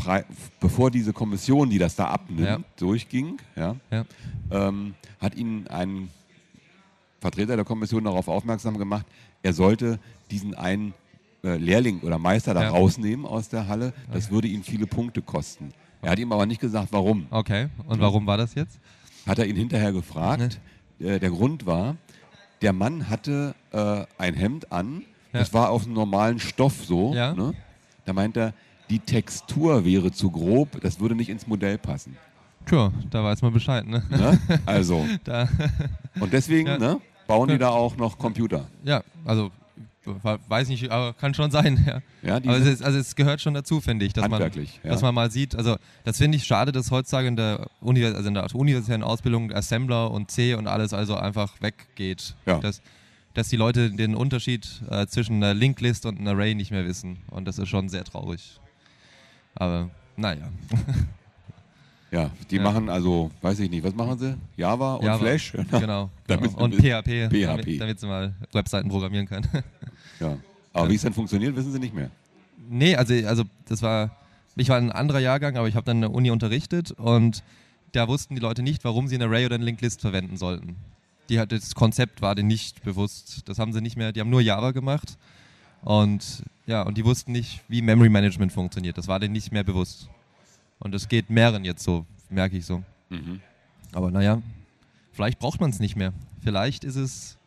bevor 0.60 0.90
diese 0.90 1.14
Kommission, 1.14 1.70
die 1.70 1.78
das 1.78 1.96
da 1.96 2.08
abnimmt, 2.08 2.48
ja. 2.48 2.60
durchging, 2.78 3.38
ja, 3.56 3.76
ja. 3.92 4.06
Ähm, 4.50 4.96
hat 5.20 5.36
ihnen 5.36 5.68
ein 5.68 6.10
Vertreter 7.20 7.56
der 7.56 7.64
Kommission 7.64 8.04
darauf 8.04 8.28
aufmerksam 8.28 8.78
gemacht, 8.80 9.06
er 9.44 9.54
sollte 9.54 10.00
diesen 10.32 10.56
einen 10.56 10.94
äh, 11.44 11.58
Lehrling 11.58 12.00
oder 12.02 12.18
Meister 12.18 12.54
da 12.54 12.64
ja. 12.64 12.70
rausnehmen 12.70 13.26
aus 13.26 13.50
der 13.50 13.68
Halle. 13.68 13.94
Das 14.12 14.26
okay. 14.26 14.34
würde 14.34 14.48
ihn 14.48 14.64
viele 14.64 14.88
Punkte 14.88 15.22
kosten. 15.22 15.72
Er 16.02 16.12
hat 16.12 16.20
ihm 16.20 16.32
aber 16.32 16.46
nicht 16.46 16.60
gesagt, 16.60 16.90
warum. 16.92 17.28
Okay, 17.30 17.68
und 17.86 18.00
warum 18.00 18.26
war 18.26 18.38
das 18.38 18.56
jetzt? 18.56 18.80
Hat 19.28 19.40
er 19.40 19.46
ihn 19.46 19.56
hinterher 19.56 19.94
gefragt. 19.94 20.60
Äh, 21.00 21.20
der 21.20 21.30
Grund 21.30 21.66
war, 21.66 21.96
der 22.62 22.74
Mann 22.74 23.10
hatte 23.10 23.56
äh, 23.72 24.06
ein 24.18 24.34
Hemd 24.34 24.72
an, 24.72 25.04
ja. 25.34 25.40
das 25.40 25.54
war 25.54 25.70
auf 25.70 25.86
einem 25.86 25.94
normalen 25.94 26.40
Stoff 26.40 26.86
so. 26.86 27.14
Ja. 27.14 27.34
Ne? 27.34 27.54
Da 28.06 28.14
meint 28.14 28.38
er, 28.38 28.54
die 28.90 29.00
Textur 29.00 29.86
wäre 29.86 30.12
zu 30.12 30.30
grob, 30.32 30.80
das 30.82 31.00
würde 31.00 31.16
nicht 31.16 31.30
ins 31.30 31.48
Modell 31.48 31.78
passen. 31.78 32.18
Tja, 32.66 32.92
da 33.10 33.24
weiß 33.24 33.42
man 33.42 33.52
Bescheid, 33.52 33.86
ne? 33.86 34.04
ne? 34.10 34.40
Also. 34.66 35.06
Und 36.20 36.32
deswegen, 36.32 36.68
ja. 36.68 36.78
ne? 36.78 37.02
Bauen 37.28 37.50
die 37.50 37.58
da 37.58 37.70
auch 37.70 37.96
noch 37.98 38.18
Computer? 38.18 38.68
Ja, 38.84 39.02
also 39.26 39.52
weiß 40.48 40.68
nicht, 40.68 40.92
aber 40.92 41.14
kann 41.14 41.34
schon 41.34 41.52
sein. 41.52 41.80
Ja. 42.24 42.30
ja 42.30 42.36
aber 42.36 42.58
es, 42.58 42.66
ist, 42.68 42.84
also 42.84 42.98
es 42.98 43.16
gehört 43.16 43.42
schon 43.42 43.54
dazu, 43.54 43.82
finde 43.82 44.06
ich, 44.06 44.14
dass 44.14 44.28
man, 44.30 44.42
ja. 44.42 44.50
dass 44.84 45.02
man 45.02 45.14
mal 45.14 45.30
sieht. 45.32 45.56
Also 45.56 45.78
das 46.04 46.18
finde 46.18 46.38
ich 46.38 46.46
schade, 46.46 46.72
dass 46.72 46.92
heutzutage 46.92 47.28
in 47.28 47.36
der, 47.36 47.68
Uni, 47.82 48.04
also 48.06 48.28
in 48.28 48.34
der 48.34 48.54
universitären 48.56 49.04
Ausbildung 49.04 49.52
Assembler 49.52 50.12
und 50.12 50.32
C 50.32 50.54
und 50.56 50.68
alles 50.68 50.94
also 50.94 51.16
einfach 51.16 51.62
weggeht. 51.62 52.36
Ja. 52.46 52.60
Dass, 52.60 52.82
dass 53.34 53.50
die 53.50 53.56
Leute 53.56 53.92
den 53.92 54.16
Unterschied 54.16 54.82
äh, 54.90 55.08
zwischen 55.08 55.38
einer 55.38 55.54
Linklist 55.54 56.06
und 56.06 56.18
einem 56.18 56.28
Array 56.28 56.56
nicht 56.56 56.72
mehr 56.72 56.86
wissen. 56.86 57.18
Und 57.30 57.46
das 57.46 57.58
ist 57.58 57.70
schon 57.70 57.90
sehr 57.90 58.04
traurig. 58.04 58.60
Aber 59.56 59.90
naja. 60.16 60.50
Ja, 62.14 62.30
die 62.52 62.58
ja. 62.58 62.62
machen 62.62 62.90
also, 62.90 63.32
weiß 63.42 63.60
ich 63.62 63.72
nicht, 63.72 63.84
was 63.84 63.96
machen 63.96 64.20
sie? 64.20 64.38
Java 64.56 64.98
und 64.98 65.06
Java, 65.06 65.18
Flash? 65.18 65.52
Genau. 65.72 66.12
genau. 66.28 66.50
Und 66.58 66.76
PHP, 66.76 67.28
PHP. 67.28 67.32
Damit, 67.32 67.82
damit, 67.82 68.00
sie 68.00 68.06
mal 68.06 68.36
Webseiten 68.52 68.88
programmieren 68.88 69.28
können. 69.28 69.48
ja. 70.20 70.38
Aber 70.74 70.90
wie 70.92 70.94
es 70.94 71.02
dann 71.02 71.14
funktioniert, 71.14 71.56
wissen 71.56 71.72
sie 71.72 71.80
nicht 71.80 71.96
mehr. 71.96 72.12
Nee, 72.70 72.96
also, 72.96 73.16
also 73.26 73.46
das 73.68 73.82
war, 73.82 74.16
ich 74.56 74.70
war 74.70 74.78
ein 74.78 74.92
anderer 74.92 75.22
Jahrgang, 75.22 75.58
aber 75.58 75.68
ich 75.68 75.76
habe 75.76 75.88
dann 75.88 75.98
in 75.98 76.02
der 76.02 76.12
Uni 76.12 76.30
unterrichtet 76.30 76.92
und 76.92 77.44
da 77.94 78.08
wussten 78.08 78.36
die 78.36 78.42
Leute 78.42 78.62
nicht, 78.62 78.84
warum 78.84 79.08
sie 79.08 79.16
ein 79.16 79.24
Array 79.24 79.48
oder 79.48 79.56
eine 79.56 79.66
Linklist 79.66 80.02
verwenden 80.02 80.38
sollten. 80.38 80.76
Die 81.30 81.40
hat, 81.40 81.52
das 81.52 81.74
Konzept 81.74 82.22
war 82.22 82.36
denen 82.36 82.48
nicht 82.48 82.84
bewusst. 82.84 83.42
Das 83.46 83.60
haben 83.60 83.74
sie 83.74 83.82
nicht 83.82 83.98
mehr, 83.98 84.12
die 84.12 84.20
haben 84.20 84.30
nur 84.30 84.42
Java 84.42 84.72
gemacht 84.72 85.18
und 85.84 86.44
ja, 86.66 86.82
und 86.84 86.98
die 86.98 87.04
wussten 87.04 87.34
nicht, 87.34 87.62
wie 87.68 87.82
Memory 87.82 88.10
Management 88.10 88.52
funktioniert. 88.52 88.98
Das 88.98 89.08
war 89.08 89.20
denen 89.20 89.34
nicht 89.34 89.52
mehr 89.52 89.64
bewusst. 89.64 90.10
Und 90.80 90.96
es 90.96 91.08
geht 91.08 91.30
mehreren 91.30 91.66
jetzt 91.66 91.84
so, 91.84 92.06
merke 92.30 92.58
ich 92.58 92.66
so. 92.66 92.84
Mhm. 93.10 93.42
Aber 93.92 94.12
naja, 94.12 94.42
vielleicht 95.12 95.40
braucht 95.40 95.60
man 95.60 95.70
es 95.70 95.80
nicht 95.80 95.96
mehr. 95.96 96.14
Vielleicht 96.42 96.84
ist 96.84 96.96
es, 96.96 97.38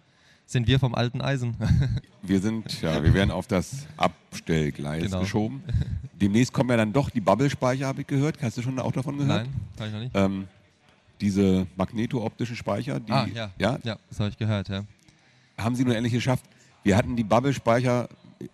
sind 0.45 0.67
wir 0.67 0.79
vom 0.79 0.95
alten 0.95 1.21
Eisen. 1.21 1.57
wir 2.23 2.41
sind, 2.41 2.81
ja, 2.83 3.03
wir 3.03 3.15
werden 3.15 3.31
auf 3.31 3.47
das 3.47 3.87
Abstellgleis 3.97 5.05
genau. 5.05 5.21
geschoben. 5.21 5.63
Demnächst 6.21 6.53
kommen 6.53 6.71
ja 6.71 6.77
dann 6.77 6.93
doch 6.93 7.11
die 7.11 7.21
Bubble-Speicher, 7.21 7.87
habe 7.87 8.03
ich 8.03 8.07
gehört. 8.07 8.41
Hast 8.43 8.57
du 8.59 8.63
schon 8.63 8.79
auch 8.79 8.93
davon 8.93 9.19
gehört? 9.19 9.47
Nein, 9.47 9.55
habe 9.79 9.87
ich 9.89 9.93
noch 9.93 10.01
nicht. 10.01 10.13
Ähm, 10.15 10.49
diese 11.21 11.67
magneto-optischen 11.77 12.57
Speicher, 12.57 13.01
die, 13.01 13.13
ah, 13.13 13.27
ja. 13.33 13.51
ja, 13.59 13.79
ja 13.83 13.99
das 14.09 14.21
habe 14.21 14.31
ich 14.31 14.39
gehört, 14.39 14.69
ja. 14.69 14.85
Haben 15.59 15.75
sie 15.75 15.85
nur 15.85 15.95
endlich 15.95 16.13
geschafft. 16.13 16.45
Wir 16.83 16.97
hatten 16.97 17.17
die 17.17 17.25
Bubble-Speicher 17.25 18.09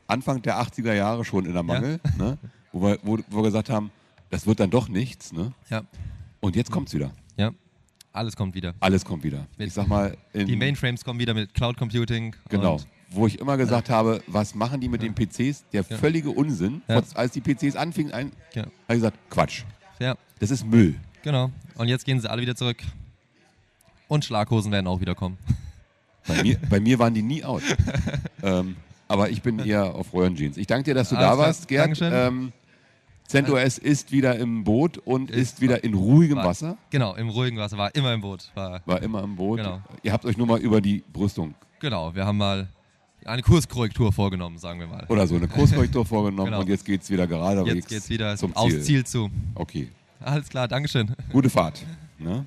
Anfang 0.06 0.42
der 0.42 0.60
80er 0.60 0.94
Jahre 0.94 1.24
schon 1.24 1.44
in 1.44 1.54
der 1.54 1.62
Mangel, 1.62 2.00
ja. 2.04 2.24
ne? 2.24 2.38
wo, 2.72 2.82
wir, 2.82 2.98
wo, 3.02 3.18
wo 3.28 3.38
wir 3.38 3.44
gesagt 3.44 3.70
haben, 3.70 3.90
das 4.30 4.46
wird 4.46 4.60
dann 4.60 4.70
doch 4.70 4.88
nichts. 4.88 5.32
Ne? 5.32 5.52
Ja. 5.68 5.82
Und 6.40 6.56
jetzt 6.56 6.70
kommt 6.70 6.88
es 6.88 6.94
wieder. 6.94 7.10
Ja. 7.36 7.50
Alles 8.12 8.36
kommt 8.36 8.54
wieder. 8.54 8.74
Alles 8.80 9.04
kommt 9.04 9.24
wieder. 9.24 9.46
Mit 9.56 9.68
ich 9.68 9.74
sag 9.74 9.88
mal. 9.88 10.16
die 10.34 10.56
Mainframes 10.56 11.04
kommen 11.04 11.18
wieder 11.18 11.34
mit 11.34 11.54
Cloud 11.54 11.76
Computing. 11.76 12.34
Genau. 12.48 12.78
Wo 13.10 13.26
ich 13.26 13.38
immer 13.38 13.56
gesagt 13.56 13.88
ja. 13.88 13.96
habe, 13.96 14.22
was 14.26 14.54
machen 14.54 14.80
die 14.80 14.88
mit 14.88 15.02
ja. 15.02 15.08
den 15.08 15.14
PCs? 15.14 15.64
Der 15.72 15.84
völlige 15.84 16.30
Unsinn. 16.30 16.82
Als 16.86 17.32
die 17.32 17.40
PCs 17.40 17.76
anfingen, 17.76 18.12
ein, 18.12 18.32
habe 18.54 18.70
ich 18.88 18.94
gesagt, 18.94 19.18
Quatsch. 19.30 19.64
Ja. 19.98 20.16
Das 20.38 20.50
ist 20.50 20.66
Müll. 20.66 20.96
Genau. 21.22 21.50
Und 21.76 21.88
jetzt 21.88 22.04
gehen 22.04 22.20
sie 22.20 22.30
alle 22.30 22.42
wieder 22.42 22.56
zurück. 22.56 22.78
Und 24.08 24.24
Schlaghosen 24.24 24.70
werden 24.72 24.86
auch 24.86 25.00
wieder 25.00 25.14
kommen. 25.14 25.38
Bei 26.26 26.42
mir, 26.42 26.58
bei 26.70 26.80
mir 26.80 26.98
waren 26.98 27.14
die 27.14 27.22
nie 27.22 27.44
out. 27.44 27.62
ähm, 28.42 28.76
aber 29.08 29.30
ich 29.30 29.42
bin 29.42 29.58
eher 29.58 29.94
auf 29.94 30.12
Röhrenjeans. 30.14 30.56
Ich 30.56 30.66
danke 30.66 30.84
dir, 30.84 30.94
dass 30.94 31.08
du 31.08 31.16
Alles 31.16 31.30
da 31.30 31.38
warst, 31.38 31.68
Gerd. 31.68 31.98
Ähm, 32.02 32.52
CentOS 33.26 33.78
ist 33.78 34.12
wieder 34.12 34.36
im 34.36 34.64
Boot 34.64 34.98
und 34.98 35.30
ist, 35.30 35.54
ist 35.54 35.60
wieder 35.60 35.82
in 35.84 35.94
ruhigem 35.94 36.36
war, 36.36 36.46
Wasser. 36.46 36.76
Genau, 36.90 37.14
im 37.14 37.28
ruhigen 37.30 37.56
Wasser, 37.56 37.78
war 37.78 37.94
immer 37.94 38.12
im 38.12 38.20
Boot. 38.20 38.50
War, 38.54 38.82
war 38.84 39.02
immer 39.02 39.22
im 39.22 39.36
Boot. 39.36 39.58
Genau. 39.58 39.80
Ihr 40.02 40.12
habt 40.12 40.24
euch 40.26 40.36
nur 40.36 40.46
mal 40.46 40.60
über 40.60 40.80
die 40.80 41.02
Brüstung. 41.12 41.54
Genau, 41.80 42.14
wir 42.14 42.26
haben 42.26 42.36
mal 42.36 42.68
eine 43.24 43.42
Kurskorrektur 43.42 44.12
vorgenommen, 44.12 44.58
sagen 44.58 44.80
wir 44.80 44.86
mal. 44.86 45.06
Oder 45.08 45.26
so 45.26 45.36
eine 45.36 45.48
Kurskorrektur 45.48 46.04
vorgenommen 46.04 46.46
Genau. 46.50 46.60
und 46.60 46.68
jetzt 46.68 46.84
geht 46.84 47.02
es 47.02 47.10
wieder 47.10 47.26
geradewegs 47.26 47.74
Jetzt 47.74 47.88
geht's 47.88 48.10
wieder 48.10 48.36
zum 48.36 48.54
aufs 48.54 48.72
Ziel. 48.74 48.82
Ziel 48.82 49.04
zu. 49.04 49.30
Okay, 49.54 49.88
Alles 50.24 50.48
klar, 50.48 50.68
Dankeschön. 50.68 51.14
gute 51.30 51.50
Fahrt. 51.50 51.84
Ne? 52.18 52.46